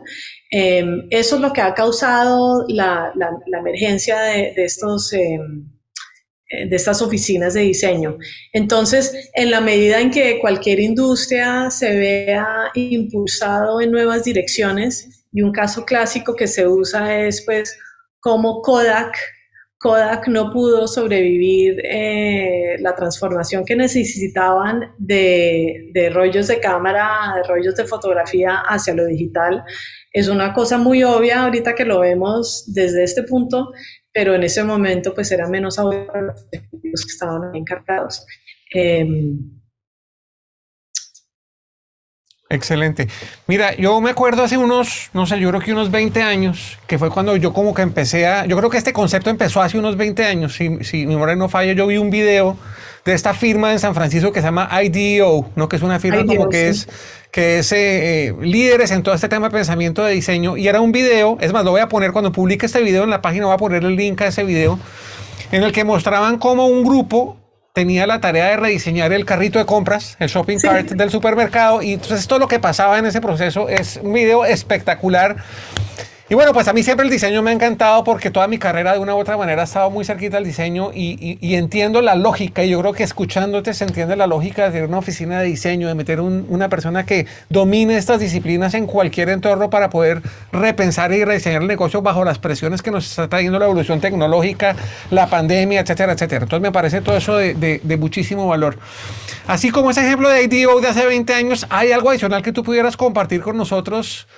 Em, 0.50 1.08
eso 1.12 1.36
es 1.36 1.42
lo 1.42 1.54
que 1.54 1.62
ha 1.62 1.74
causado 1.76 2.66
la, 2.68 3.14
la, 3.16 3.60
emergencia 3.60 4.20
de, 4.22 4.54
de 4.56 4.66
estos... 4.66 5.14
Em, 5.14 5.81
de 6.68 6.76
estas 6.76 7.02
oficinas 7.02 7.54
de 7.54 7.62
diseño. 7.62 8.18
Entonces, 8.54 9.30
en 9.34 9.52
la 9.52 9.62
medida 9.62 10.00
en 10.00 10.12
que 10.12 10.40
cualquier 10.40 10.80
industria 10.80 11.70
se 11.70 11.96
vea 11.96 12.48
impulsado 12.76 13.82
en 13.82 13.92
nuevas 13.92 14.24
direcciones, 14.24 15.22
y 15.34 15.42
un 15.42 15.52
caso 15.52 15.86
clásico 15.86 16.36
que 16.36 16.48
se 16.48 16.68
usa 16.68 17.20
es 17.20 17.44
pues 17.46 17.78
como 18.20 18.62
Kodak, 18.62 19.16
Kodak 19.80 20.28
no 20.28 20.52
pudo 20.52 20.88
sobrevivir 20.88 21.82
eh, 21.84 22.76
la 22.80 22.96
transformación 22.96 23.66
que 23.66 23.76
necesitaban 23.76 24.94
de, 25.00 25.90
de 25.94 26.10
rollos 26.12 26.48
de 26.48 26.60
cámara, 26.60 27.34
de 27.36 27.44
rollos 27.44 27.76
de 27.76 27.86
fotografía 27.86 28.58
hacia 28.58 28.94
lo 28.94 29.06
digital. 29.08 29.64
Es 30.14 30.28
una 30.28 30.54
cosa 30.54 30.78
muy 30.78 31.04
obvia 31.04 31.44
ahorita 31.44 31.74
que 31.74 31.86
lo 31.86 32.02
vemos 32.02 32.66
desde 32.68 33.04
este 33.04 33.24
punto, 33.24 33.72
pero 34.14 34.36
en 34.36 34.44
ese 34.44 34.64
momento 34.64 35.14
pues 35.14 35.32
era 35.32 35.48
menos 35.48 35.78
los 35.78 37.06
que 37.06 37.12
estaban 37.12 37.56
encargados. 37.56 38.26
Em, 38.74 39.62
Excelente. 42.52 43.08
Mira, 43.48 43.74
yo 43.78 44.02
me 44.02 44.10
acuerdo 44.10 44.44
hace 44.44 44.58
unos, 44.58 45.10
no 45.14 45.26
sé, 45.26 45.40
yo 45.40 45.48
creo 45.50 45.62
que 45.62 45.72
unos 45.72 45.90
20 45.90 46.22
años, 46.22 46.78
que 46.86 47.00
fue 47.00 47.10
cuando 47.10 47.38
yo 47.38 47.54
como 47.54 47.74
que 47.74 47.82
empecé 47.82 48.28
a, 48.28 48.46
yo 48.46 48.58
creo 48.58 48.70
que 48.70 48.78
este 48.78 48.92
concepto 48.92 49.30
empezó 49.30 49.62
hace 49.62 49.80
unos 49.80 49.96
20 49.96 50.26
años, 50.26 50.54
si, 50.54 50.84
si 50.84 51.06
mi 51.06 51.14
memoria 51.14 51.38
no 51.38 51.48
falla, 51.48 51.72
yo 51.72 51.88
vi 51.88 51.98
un 51.98 52.10
video 52.10 52.58
de 53.06 53.14
esta 53.14 53.34
firma 53.34 53.72
en 53.72 53.80
San 53.80 53.96
Francisco 53.96 54.32
que 54.32 54.42
se 54.42 54.48
llama 54.48 54.70
IDEO, 54.84 55.50
¿no? 55.56 55.68
que 55.68 55.76
es 55.76 55.82
una 55.82 56.00
firma 56.00 56.26
como 56.26 56.50
que 56.50 56.70
es, 56.70 56.88
que 57.32 57.60
es 57.60 57.72
eh, 57.72 58.28
eh, 58.28 58.36
líderes 58.42 58.92
en 58.92 59.04
todo 59.04 59.16
este 59.16 59.28
tema 59.28 59.48
de 59.48 59.54
pensamiento 59.54 60.04
de 60.04 60.14
diseño. 60.14 60.58
Y 60.58 60.68
era 60.68 60.82
un 60.82 60.92
video, 60.92 61.38
es 61.42 61.52
más, 61.52 61.66
lo 61.66 61.72
voy 61.72 61.82
a 61.82 61.90
poner 61.90 62.12
cuando 62.12 62.32
publique 62.32 62.66
este 62.66 62.82
video 62.82 63.04
en 63.04 63.10
la 63.10 63.22
página, 63.22 63.46
voy 63.46 63.56
a 63.56 63.58
poner 63.58 63.84
el 63.84 63.96
link 63.96 64.22
a 64.22 64.28
ese 64.28 64.44
video, 64.44 64.80
en 65.52 65.64
el 65.64 65.72
que 65.72 65.84
mostraban 65.84 66.38
cómo 66.38 66.68
un 66.68 66.84
grupo 66.84 67.38
tenía 67.74 68.06
la 68.06 68.20
tarea 68.20 68.48
de 68.48 68.58
rediseñar 68.58 69.14
el 69.14 69.26
carrito 69.26 69.58
de 69.58 69.66
compras, 69.66 70.18
el 70.20 70.28
shopping 70.28 70.60
cart 70.60 70.92
del 70.92 71.10
supermercado. 71.10 71.82
Y 71.82 71.94
entonces 71.94 72.28
todo 72.28 72.40
lo 72.40 72.48
que 72.48 72.60
pasaba 72.60 73.00
en 73.00 73.06
ese 73.06 73.22
proceso 73.22 73.70
es 73.70 74.00
un 74.02 74.14
video 74.14 74.46
espectacular 74.46 75.38
y 76.32 76.34
bueno, 76.34 76.54
pues 76.54 76.66
a 76.70 76.72
mí 76.72 76.82
siempre 76.82 77.06
el 77.06 77.12
diseño 77.12 77.42
me 77.42 77.52
ha 77.52 77.54
encantado 77.54 78.06
porque 78.06 78.32
toda 78.32 78.48
mi 78.48 78.58
carrera 78.58 78.94
de 78.94 79.00
una 79.00 79.14
u 79.14 79.20
otra 79.20 79.36
manera 79.36 79.64
ha 79.64 79.66
estado 79.66 79.90
muy 79.90 80.06
cerquita 80.06 80.38
al 80.38 80.46
diseño 80.46 80.92
y, 80.94 81.38
entiendo 81.56 82.02
la 82.02 82.16
lógica. 82.16 82.64
Y 82.64 82.70
yo 82.70 82.80
creo 82.80 82.94
que 82.94 83.04
escuchándote 83.04 83.74
se 83.74 83.84
entiende 83.84 84.16
la 84.16 84.28
lógica 84.28 84.70
de 84.70 84.86
una 84.86 85.00
oficina 85.00 85.42
de 85.42 85.48
diseño, 85.48 85.90
de 85.90 85.94
meter 85.94 86.22
una 86.22 86.70
persona 86.70 87.06
que 87.06 87.26
domine 87.50 87.98
estas 87.98 88.22
disciplinas 88.22 88.76
en 88.76 88.86
cualquier 88.86 89.28
entorno 89.28 89.70
para 89.70 89.90
poder 89.90 90.22
repensar 90.54 91.12
y 91.12 91.26
rediseñar 91.26 91.64
el 91.64 91.68
negocio 91.68 92.02
bajo 92.02 92.24
las 92.24 92.40
presiones 92.40 92.82
que 92.82 92.92
nos 92.92 93.10
está 93.10 93.28
trayendo 93.28 93.60
la 93.60 93.66
evolución 93.66 94.00
tecnológica, 94.00 94.78
la 95.10 95.28
pandemia, 95.28 95.82
etcétera, 95.82 96.14
etcétera. 96.14 96.44
Entonces 96.44 96.62
me 96.62 96.72
parece 96.72 97.02
todo 97.02 97.18
eso 97.18 97.36
de, 97.36 97.82
de 97.84 97.98
muchísimo 97.98 98.48
valor. 98.48 98.80
Así 99.48 99.70
como 99.70 99.92
ese 99.92 100.06
ejemplo 100.06 100.30
de 100.30 100.44
IDO 100.44 100.80
de 100.80 100.88
hace 100.88 101.06
20 101.06 101.34
años, 101.34 101.68
¿hay 101.70 101.92
algo 101.92 102.10
adicional 102.10 102.42
que 102.42 102.54
tú 102.54 102.64
pudieras 102.64 102.96
compartir 102.96 103.42
con 103.42 103.58
nosotros 103.58 104.30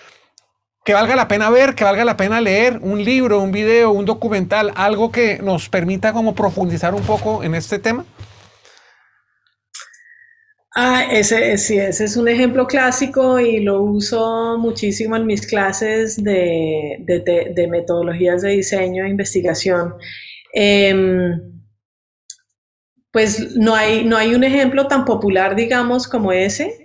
que 0.84 0.94
valga 0.94 1.16
la 1.16 1.28
pena 1.28 1.50
ver, 1.50 1.76
que 1.76 1.84
valga 1.84 2.04
la 2.04 2.18
pena 2.18 2.42
leer? 2.42 2.80
Un 2.82 3.04
libro, 3.04 3.40
un 3.40 3.52
video, 3.52 3.92
un 3.92 4.06
documental, 4.06 4.72
algo 4.76 5.12
que 5.12 5.40
nos 5.40 5.70
permita 5.70 6.12
como 6.12 6.36
profundizar 6.36 6.94
un 6.94 7.04
poco 7.04 7.44
en 7.44 7.56
este 7.56 7.80
tema. 7.80 8.06
Ah, 10.76 11.06
ese, 11.12 11.56
sí, 11.60 11.78
ese 11.78 12.06
es 12.06 12.18
un 12.18 12.28
ejemplo 12.28 12.66
clásico 12.66 13.40
y 13.40 13.60
lo 13.60 13.84
uso 13.84 14.58
muchísimo 14.58 15.16
en 15.16 15.28
mis 15.28 15.46
clases 15.46 16.22
de, 16.22 16.98
metodologías 17.70 18.42
de 18.42 18.50
diseño 18.50 19.06
e 19.06 19.10
investigación. 19.10 19.94
Em, 20.52 21.40
pues 23.12 23.56
no 23.56 23.76
hay, 23.76 24.04
no 24.04 24.18
hay 24.18 24.34
un 24.34 24.44
ejemplo 24.44 24.88
tan 24.88 25.06
popular, 25.06 25.56
digamos, 25.56 26.08
como 26.08 26.32
ese. 26.32 26.83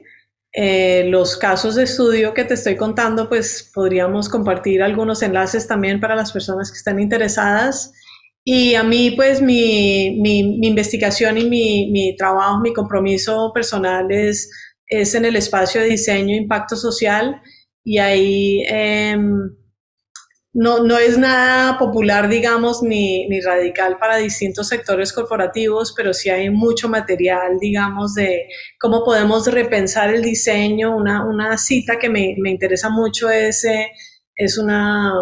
Eh, 0.60 1.04
los 1.04 1.36
casos 1.36 1.76
de 1.76 1.84
estudio 1.84 2.34
que 2.34 2.44
te 2.44 2.54
estoy 2.54 2.74
contando, 2.74 3.28
pues 3.28 3.70
podríamos 3.72 4.28
compartir 4.28 4.82
algunos 4.82 5.22
enlaces 5.22 5.68
también 5.68 6.00
para 6.00 6.16
las 6.16 6.32
personas 6.32 6.72
que 6.72 6.78
están 6.78 6.98
interesadas. 6.98 7.92
Y 8.42 8.74
a 8.74 8.82
mí, 8.82 9.12
pues, 9.12 9.40
mi, 9.40 10.18
mi, 10.20 10.58
investigación 10.66 11.38
y 11.38 11.44
mi, 11.44 11.92
mi, 11.92 12.16
trabajo, 12.16 12.60
mi 12.60 12.72
compromiso 12.72 13.52
personal 13.54 14.10
es, 14.10 14.50
es 14.88 15.14
en 15.14 15.26
el 15.26 15.36
espacio 15.36 15.80
de 15.80 15.90
diseño 15.90 16.34
e 16.34 16.38
impacto 16.38 16.74
social. 16.74 17.40
Y 17.84 17.98
ahí 17.98 18.64
em, 18.66 19.54
no, 20.58 20.82
no 20.82 20.98
es 20.98 21.16
nada 21.16 21.78
popular, 21.78 22.28
digamos, 22.28 22.82
ni, 22.82 23.28
ni, 23.28 23.40
radical 23.40 23.96
para 23.98 24.16
distintos 24.16 24.68
sectores 24.68 25.12
corporativos, 25.12 25.94
pero 25.96 26.12
sí 26.12 26.30
hay 26.30 26.50
mucho 26.50 26.88
material, 26.88 27.58
digamos, 27.60 28.14
de 28.14 28.48
cómo 28.80 29.04
podemos 29.04 29.46
repensar 29.46 30.12
el 30.12 30.22
diseño. 30.22 30.96
Una, 30.96 31.24
una 31.24 31.56
cita 31.58 31.98
que 31.98 32.08
me, 32.08 32.34
me 32.38 32.50
interesa 32.50 32.90
mucho 32.90 33.30
es... 33.30 33.64
Eh, 33.64 33.92
es 34.38 34.56
una, 34.56 35.12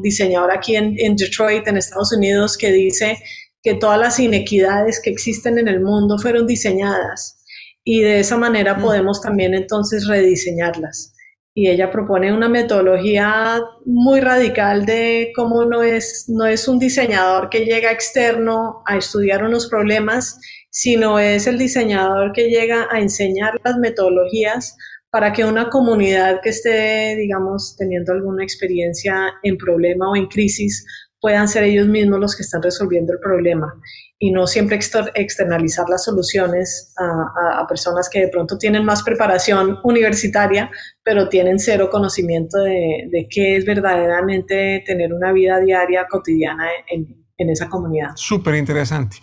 diseñadora 0.00 0.54
aquí 0.54 0.76
en, 0.76 1.14
Detroit, 1.14 1.68
en 1.68 1.76
Estados 1.76 2.12
Unidos, 2.12 2.56
que 2.56 2.72
dice 2.72 3.18
que 3.62 3.74
todas 3.74 4.00
las 4.00 4.18
inequidades 4.18 4.98
que 5.02 5.10
existen 5.10 5.58
en 5.58 5.68
el 5.68 5.82
mundo 5.82 6.16
fueron 6.18 6.46
diseñadas 6.46 7.44
y 7.84 8.00
de 8.00 8.20
esa 8.20 8.38
manera 8.38 8.74
mm. 8.74 8.82
podemos 8.82 9.20
también 9.20 9.52
entonces 9.52 10.06
rediseñarlas. 10.06 11.12
Y 11.58 11.70
ella 11.70 11.90
propone 11.90 12.34
una 12.34 12.50
metodología 12.50 13.62
muy 13.86 14.20
radical 14.20 14.84
de 14.84 15.32
cómo 15.34 15.64
no 15.64 15.82
es, 15.82 16.26
no 16.28 16.44
es 16.44 16.68
un 16.68 16.78
diseñador 16.78 17.48
que 17.48 17.64
llega 17.64 17.90
externo 17.90 18.82
a 18.84 18.98
estudiar 18.98 19.42
unos 19.42 19.66
problemas, 19.66 20.38
sino 20.68 21.18
es 21.18 21.46
el 21.46 21.56
diseñador 21.56 22.32
que 22.34 22.50
llega 22.50 22.86
a 22.90 23.00
enseñar 23.00 23.58
las 23.64 23.78
metodologías 23.78 24.76
para 25.08 25.32
que 25.32 25.46
una 25.46 25.70
comunidad 25.70 26.40
que 26.42 26.50
esté, 26.50 27.16
digamos, 27.16 27.74
teniendo 27.78 28.12
alguna 28.12 28.44
experiencia 28.44 29.32
en 29.42 29.56
problema 29.56 30.10
o 30.10 30.14
en 30.14 30.26
crisis, 30.26 30.84
puedan 31.22 31.48
ser 31.48 31.64
ellos 31.64 31.88
mismos 31.88 32.20
los 32.20 32.36
que 32.36 32.42
están 32.42 32.62
resolviendo 32.62 33.14
el 33.14 33.18
problema 33.20 33.72
y 34.18 34.30
no 34.30 34.46
siempre 34.46 34.78
externalizar 35.14 35.88
las 35.88 36.04
soluciones 36.04 36.94
a, 36.96 37.66
personas 37.68 38.08
que 38.08 38.20
de 38.20 38.28
pronto 38.28 38.56
tienen 38.56 38.84
más 38.84 39.02
preparación 39.02 39.78
universitaria, 39.82 40.70
pero 41.02 41.28
tienen 41.28 41.58
cero 41.58 41.88
conocimiento 41.90 42.58
de, 42.62 43.26
qué 43.30 43.56
es 43.56 43.66
verdaderamente 43.66 44.82
tener 44.86 45.12
una 45.12 45.32
vida 45.32 45.60
diaria, 45.60 46.06
cotidiana 46.08 46.66
en, 46.88 47.26
en 47.36 47.50
esa 47.50 47.68
comunidad. 47.68 48.10
Súper 48.14 48.54
interesante. 48.54 49.18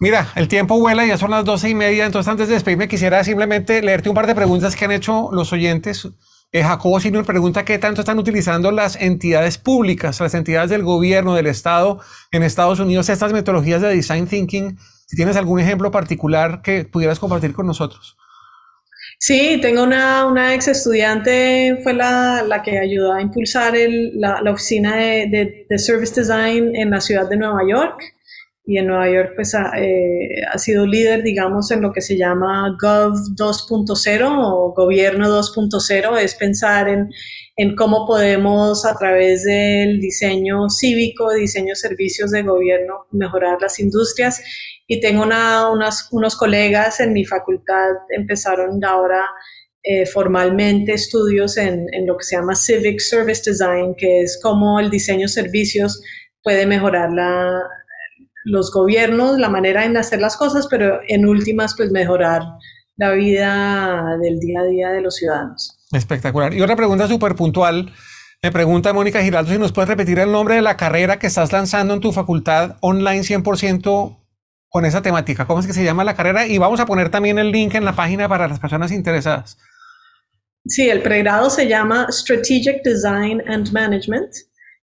Mira, 0.00 0.32
el 0.34 0.48
tiempo 0.48 0.80
vuela, 0.80 1.06
ya 1.06 1.16
son 1.16 1.30
las 1.30 1.44
doce 1.44 1.68
y 1.68 1.76
media, 1.76 2.06
entonces 2.06 2.28
antes 2.28 2.48
de 2.48 2.54
despedirme 2.54 2.88
quisiera 2.88 3.22
simplemente 3.22 3.80
leerte 3.82 4.08
un 4.08 4.16
par 4.16 4.26
de 4.26 4.34
preguntas 4.34 4.74
que 4.74 4.84
han 4.84 4.90
hecho 4.90 5.28
los 5.30 5.52
oyentes. 5.52 6.08
Eh, 6.54 6.62
Jacobo 6.62 7.00
Senior 7.00 7.24
pregunta 7.24 7.64
qué 7.64 7.78
tanto 7.78 8.02
están 8.02 8.18
utilizando 8.18 8.70
las 8.70 8.96
entidades 8.96 9.56
públicas, 9.56 10.20
las 10.20 10.34
entidades 10.34 10.68
del 10.68 10.82
gobierno, 10.82 11.34
del 11.34 11.46
Estado 11.46 12.00
en 12.30 12.42
Estados 12.42 12.78
Unidos, 12.78 13.08
estas 13.08 13.32
metodologías 13.32 13.80
de 13.80 13.88
design 13.88 14.26
thinking. 14.26 14.76
Si 15.06 15.16
tienes 15.16 15.36
algún 15.36 15.60
ejemplo 15.60 15.90
particular 15.90 16.60
que 16.60 16.84
pudieras 16.84 17.18
compartir 17.18 17.54
con 17.54 17.66
nosotros. 17.66 18.18
Sí, 19.18 19.58
tengo 19.62 19.82
una, 19.82 20.26
una 20.26 20.54
ex 20.54 20.68
estudiante, 20.68 21.80
fue 21.82 21.94
la, 21.94 22.42
la, 22.42 22.62
que 22.62 22.78
ayudó 22.78 23.14
a 23.14 23.22
impulsar 23.22 23.74
el, 23.74 24.20
la, 24.20 24.42
oficina 24.50 24.96
de, 24.96 25.66
de, 25.68 25.78
Service 25.78 26.14
Design 26.14 26.76
en 26.76 26.90
la 26.90 27.00
ciudad 27.00 27.28
de 27.30 27.36
Nueva 27.36 27.60
York 27.66 27.98
y 28.64 28.78
en 28.78 28.86
Nueva 28.86 29.10
York 29.10 29.32
pues 29.34 29.54
ha, 29.54 29.72
eh, 29.76 30.42
ha, 30.52 30.56
sido 30.56 30.86
líder, 30.86 31.24
digamos, 31.24 31.70
en 31.72 31.80
lo 31.82 31.92
que 31.92 32.00
se 32.00 32.16
llama 32.16 32.76
Gov 32.80 33.14
2.0 33.36 34.24
o 34.24 34.72
Gobierno 34.72 35.28
2.0, 35.28 36.18
es 36.18 36.34
pensar 36.36 36.88
en, 36.88 37.10
en, 37.56 37.74
cómo 37.74 38.06
podemos 38.06 38.86
a 38.86 38.96
través 38.96 39.44
del 39.44 39.98
diseño 40.00 40.68
cívico, 40.68 41.32
diseño 41.32 41.74
servicios 41.74 42.30
de 42.30 42.42
gobierno, 42.42 43.06
mejorar 43.10 43.60
las 43.60 43.80
industrias. 43.80 44.40
Y 44.86 45.00
tengo 45.00 45.24
una, 45.24 45.68
unas, 45.70 46.08
unos 46.12 46.36
colegas 46.36 47.00
en 47.00 47.12
mi 47.12 47.24
facultad, 47.24 47.88
empezaron 48.10 48.84
ahora 48.84 49.24
eh, 49.82 50.06
formalmente 50.06 50.92
estudios 50.92 51.56
en, 51.56 51.86
en 51.92 52.06
lo 52.06 52.16
que 52.16 52.24
se 52.24 52.36
llama 52.36 52.54
Civic 52.54 53.00
Service 53.00 53.42
Design, 53.44 53.96
que 53.96 54.20
es 54.20 54.38
cómo 54.40 54.78
el 54.78 54.88
diseño 54.88 55.26
servicios 55.26 56.00
puede 56.42 56.66
mejorar 56.66 57.10
la, 57.12 57.62
los 58.44 58.72
gobiernos, 58.72 59.38
la 59.38 59.48
manera 59.48 59.84
en 59.84 59.96
hacer 59.96 60.20
las 60.20 60.36
cosas, 60.36 60.66
pero 60.68 61.00
en 61.08 61.26
últimas, 61.26 61.74
pues 61.76 61.90
mejorar 61.90 62.42
la 62.96 63.12
vida 63.12 64.16
del 64.20 64.38
día 64.38 64.60
a 64.60 64.64
día 64.64 64.90
de 64.90 65.00
los 65.00 65.16
ciudadanos. 65.16 65.78
Espectacular. 65.92 66.54
Y 66.54 66.62
otra 66.62 66.76
pregunta 66.76 67.06
súper 67.08 67.34
puntual. 67.34 67.92
Me 68.42 68.50
pregunta 68.50 68.92
Mónica 68.92 69.22
Giraldo 69.22 69.52
si 69.52 69.58
nos 69.58 69.72
puedes 69.72 69.88
repetir 69.88 70.18
el 70.18 70.32
nombre 70.32 70.56
de 70.56 70.62
la 70.62 70.76
carrera 70.76 71.18
que 71.18 71.28
estás 71.28 71.52
lanzando 71.52 71.94
en 71.94 72.00
tu 72.00 72.12
facultad 72.12 72.76
online 72.80 73.20
100% 73.20 74.18
con 74.68 74.84
esa 74.84 75.02
temática. 75.02 75.46
¿Cómo 75.46 75.60
es 75.60 75.66
que 75.66 75.72
se 75.72 75.84
llama 75.84 76.02
la 76.02 76.16
carrera? 76.16 76.46
Y 76.46 76.58
vamos 76.58 76.80
a 76.80 76.86
poner 76.86 77.10
también 77.10 77.38
el 77.38 77.52
link 77.52 77.74
en 77.74 77.84
la 77.84 77.94
página 77.94 78.28
para 78.28 78.48
las 78.48 78.58
personas 78.58 78.90
interesadas. 78.90 79.58
Sí, 80.66 80.88
el 80.88 81.02
pregrado 81.02 81.50
se 81.50 81.68
llama 81.68 82.06
Strategic 82.10 82.82
Design 82.84 83.42
and 83.48 83.70
Management 83.72 84.30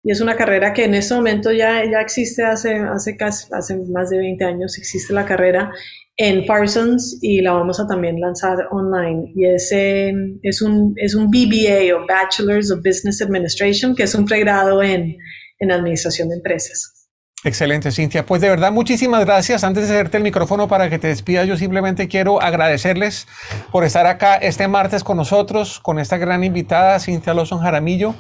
y 0.07 0.13
es 0.13 0.21
una 0.21 0.37
carrera 0.37 0.73
que 0.73 0.85
en 0.85 0.95
este 0.95 1.17
momento 1.17 1.51
ya, 1.51 1.83
ya 1.85 2.01
existe 2.01 2.45
hace, 2.45 2.77
hace, 2.77 3.17
casi, 3.17 3.49
hace 3.51 3.77
más 3.93 4.09
de 4.09 4.19
20 4.19 4.45
años, 4.45 4.79
existe 4.79 5.13
la 5.13 5.25
carrera 5.27 5.73
en 6.17 6.47
Parsons 6.47 7.19
y 7.23 7.41
la 7.41 7.55
vamos 7.55 7.81
a 7.81 7.89
también 7.89 8.21
lanzar 8.21 8.69
online. 8.71 9.33
Y 9.35 9.47
ese 9.47 10.15
es, 10.45 10.63
un, 10.63 10.95
es 10.95 11.17
un 11.17 11.29
BBA 11.29 11.93
o 11.97 12.07
Bachelor's 12.07 12.71
of 12.71 12.85
Business 12.85 13.21
Administration, 13.21 13.97
que 13.97 14.05
es 14.05 14.15
un 14.15 14.27
pregrado 14.27 14.81
en, 14.81 15.17
en 15.59 15.73
Administración 15.73 16.29
de 16.29 16.37
Empresas. 16.37 17.09
Excelente, 17.43 17.91
Cintia. 17.91 18.25
Pues 18.25 18.41
de 18.41 18.49
verdad, 18.49 18.71
muchísimas 18.71 19.25
gracias. 19.25 19.65
Antes 19.65 19.89
de 19.89 19.95
hacerte 19.95 20.19
el 20.19 20.23
micrófono 20.23 20.69
para 20.69 20.89
que 20.89 21.01
te 21.01 21.09
despidas, 21.09 21.49
yo 21.49 21.57
simplemente 21.57 22.07
quiero 22.07 22.41
agradecerles 22.41 23.27
por 23.73 23.83
estar 23.83 24.07
acá 24.07 24.37
este 24.37 24.69
martes 24.69 25.03
con 25.03 25.17
nosotros, 25.17 25.81
con 25.81 25.99
esta 25.99 26.17
gran 26.17 26.45
invitada, 26.45 27.01
Cintia 27.01 27.35
Lawson 27.35 27.59
Jaramillo. 27.59 28.15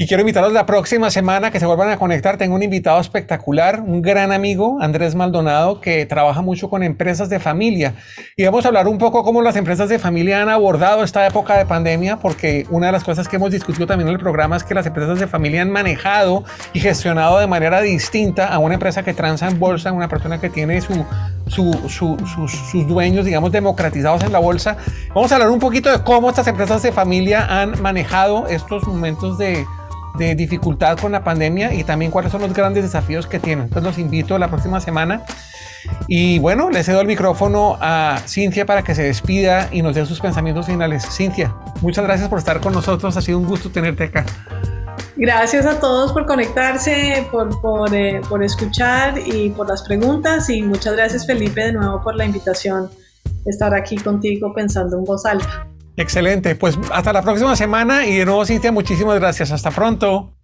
Y 0.00 0.06
quiero 0.06 0.20
invitarlos 0.20 0.52
la 0.52 0.64
próxima 0.64 1.10
semana 1.10 1.50
que 1.50 1.58
se 1.58 1.66
vuelvan 1.66 1.90
a 1.90 1.98
conectar. 1.98 2.36
Tengo 2.36 2.54
un 2.54 2.62
invitado 2.62 3.00
espectacular, 3.00 3.80
un 3.80 4.00
gran 4.00 4.30
amigo, 4.30 4.78
Andrés 4.80 5.16
Maldonado, 5.16 5.80
que 5.80 6.06
trabaja 6.06 6.40
mucho 6.40 6.70
con 6.70 6.84
empresas 6.84 7.28
de 7.28 7.40
familia. 7.40 7.94
Y 8.36 8.44
vamos 8.44 8.64
a 8.64 8.68
hablar 8.68 8.86
un 8.86 8.96
poco 8.98 9.24
cómo 9.24 9.42
las 9.42 9.56
empresas 9.56 9.88
de 9.88 9.98
familia 9.98 10.40
han 10.40 10.50
abordado 10.50 11.02
esta 11.02 11.26
época 11.26 11.58
de 11.58 11.66
pandemia, 11.66 12.18
porque 12.18 12.64
una 12.70 12.86
de 12.86 12.92
las 12.92 13.02
cosas 13.02 13.26
que 13.26 13.34
hemos 13.34 13.50
discutido 13.50 13.88
también 13.88 14.06
en 14.06 14.14
el 14.14 14.20
programa 14.20 14.56
es 14.56 14.62
que 14.62 14.72
las 14.72 14.86
empresas 14.86 15.18
de 15.18 15.26
familia 15.26 15.62
han 15.62 15.72
manejado 15.72 16.44
y 16.72 16.78
gestionado 16.78 17.40
de 17.40 17.48
manera 17.48 17.80
distinta 17.80 18.46
a 18.46 18.60
una 18.60 18.74
empresa 18.74 19.02
que 19.02 19.14
transa 19.14 19.48
en 19.48 19.58
bolsa, 19.58 19.90
una 19.90 20.06
persona 20.06 20.40
que 20.40 20.48
tiene 20.48 20.80
su, 20.80 21.04
sus, 21.48 22.86
dueños, 22.86 23.24
digamos, 23.24 23.50
democratizados 23.50 24.22
en 24.22 24.30
la 24.30 24.38
bolsa. 24.38 24.76
Vamos 25.12 25.32
a 25.32 25.34
hablar 25.34 25.50
un 25.50 25.58
poquito 25.58 25.90
de 25.90 26.04
cómo 26.04 26.30
estas 26.30 26.46
empresas 26.46 26.84
de 26.84 26.92
familia 26.92 27.46
han 27.46 27.82
manejado 27.82 28.46
estos 28.46 28.86
momentos 28.86 29.38
de 29.38 29.66
de 30.18 30.34
dificultad 30.34 30.98
con 30.98 31.12
la 31.12 31.24
pandemia 31.24 31.72
y 31.72 31.84
también 31.84 32.10
cuáles 32.10 32.32
son 32.32 32.42
los 32.42 32.52
grandes 32.52 32.82
desafíos 32.82 33.26
que 33.26 33.38
tienen. 33.38 33.66
Entonces 33.66 33.84
los 33.84 33.98
invito 33.98 34.38
la 34.38 34.48
próxima 34.48 34.80
semana. 34.80 35.22
Y 36.06 36.38
bueno, 36.38 36.70
le 36.70 36.82
cedo 36.82 37.00
el 37.00 37.06
micrófono 37.06 37.78
a 37.80 38.18
Cintia 38.26 38.66
para 38.66 38.82
que 38.82 38.94
se 38.94 39.04
despida 39.04 39.68
y 39.72 39.82
nos 39.82 39.94
dé 39.94 40.04
sus 40.06 40.20
pensamientos 40.20 40.66
finales. 40.66 41.06
Cintia, 41.10 41.54
muchas 41.80 42.04
gracias 42.04 42.28
por 42.28 42.38
estar 42.38 42.60
con 42.60 42.72
nosotros. 42.72 43.16
Ha 43.16 43.22
sido 43.22 43.38
un 43.38 43.46
gusto 43.46 43.70
tenerte 43.70 44.04
acá. 44.04 44.24
Gracias 45.16 45.66
a 45.66 45.80
todos 45.80 46.12
por 46.12 46.26
conectarse, 46.26 47.26
por, 47.32 47.60
por, 47.60 47.94
eh, 47.94 48.20
por 48.28 48.42
escuchar 48.44 49.18
y 49.18 49.50
por 49.50 49.68
las 49.68 49.82
preguntas. 49.82 50.48
Y 50.50 50.62
muchas 50.62 50.94
gracias 50.94 51.26
Felipe 51.26 51.64
de 51.64 51.72
nuevo 51.72 52.02
por 52.02 52.14
la 52.16 52.24
invitación 52.24 52.88
estar 53.44 53.74
aquí 53.74 53.96
contigo 53.96 54.52
pensando 54.54 54.98
en 54.98 55.04
voz 55.04 55.24
alta. 55.26 55.68
Excelente, 55.98 56.54
pues 56.54 56.78
hasta 56.92 57.12
la 57.12 57.22
próxima 57.22 57.56
semana 57.56 58.06
y 58.06 58.18
de 58.18 58.24
nuevo 58.24 58.46
Cintia, 58.46 58.70
muchísimas 58.70 59.18
gracias. 59.18 59.50
Hasta 59.50 59.72
pronto. 59.72 60.37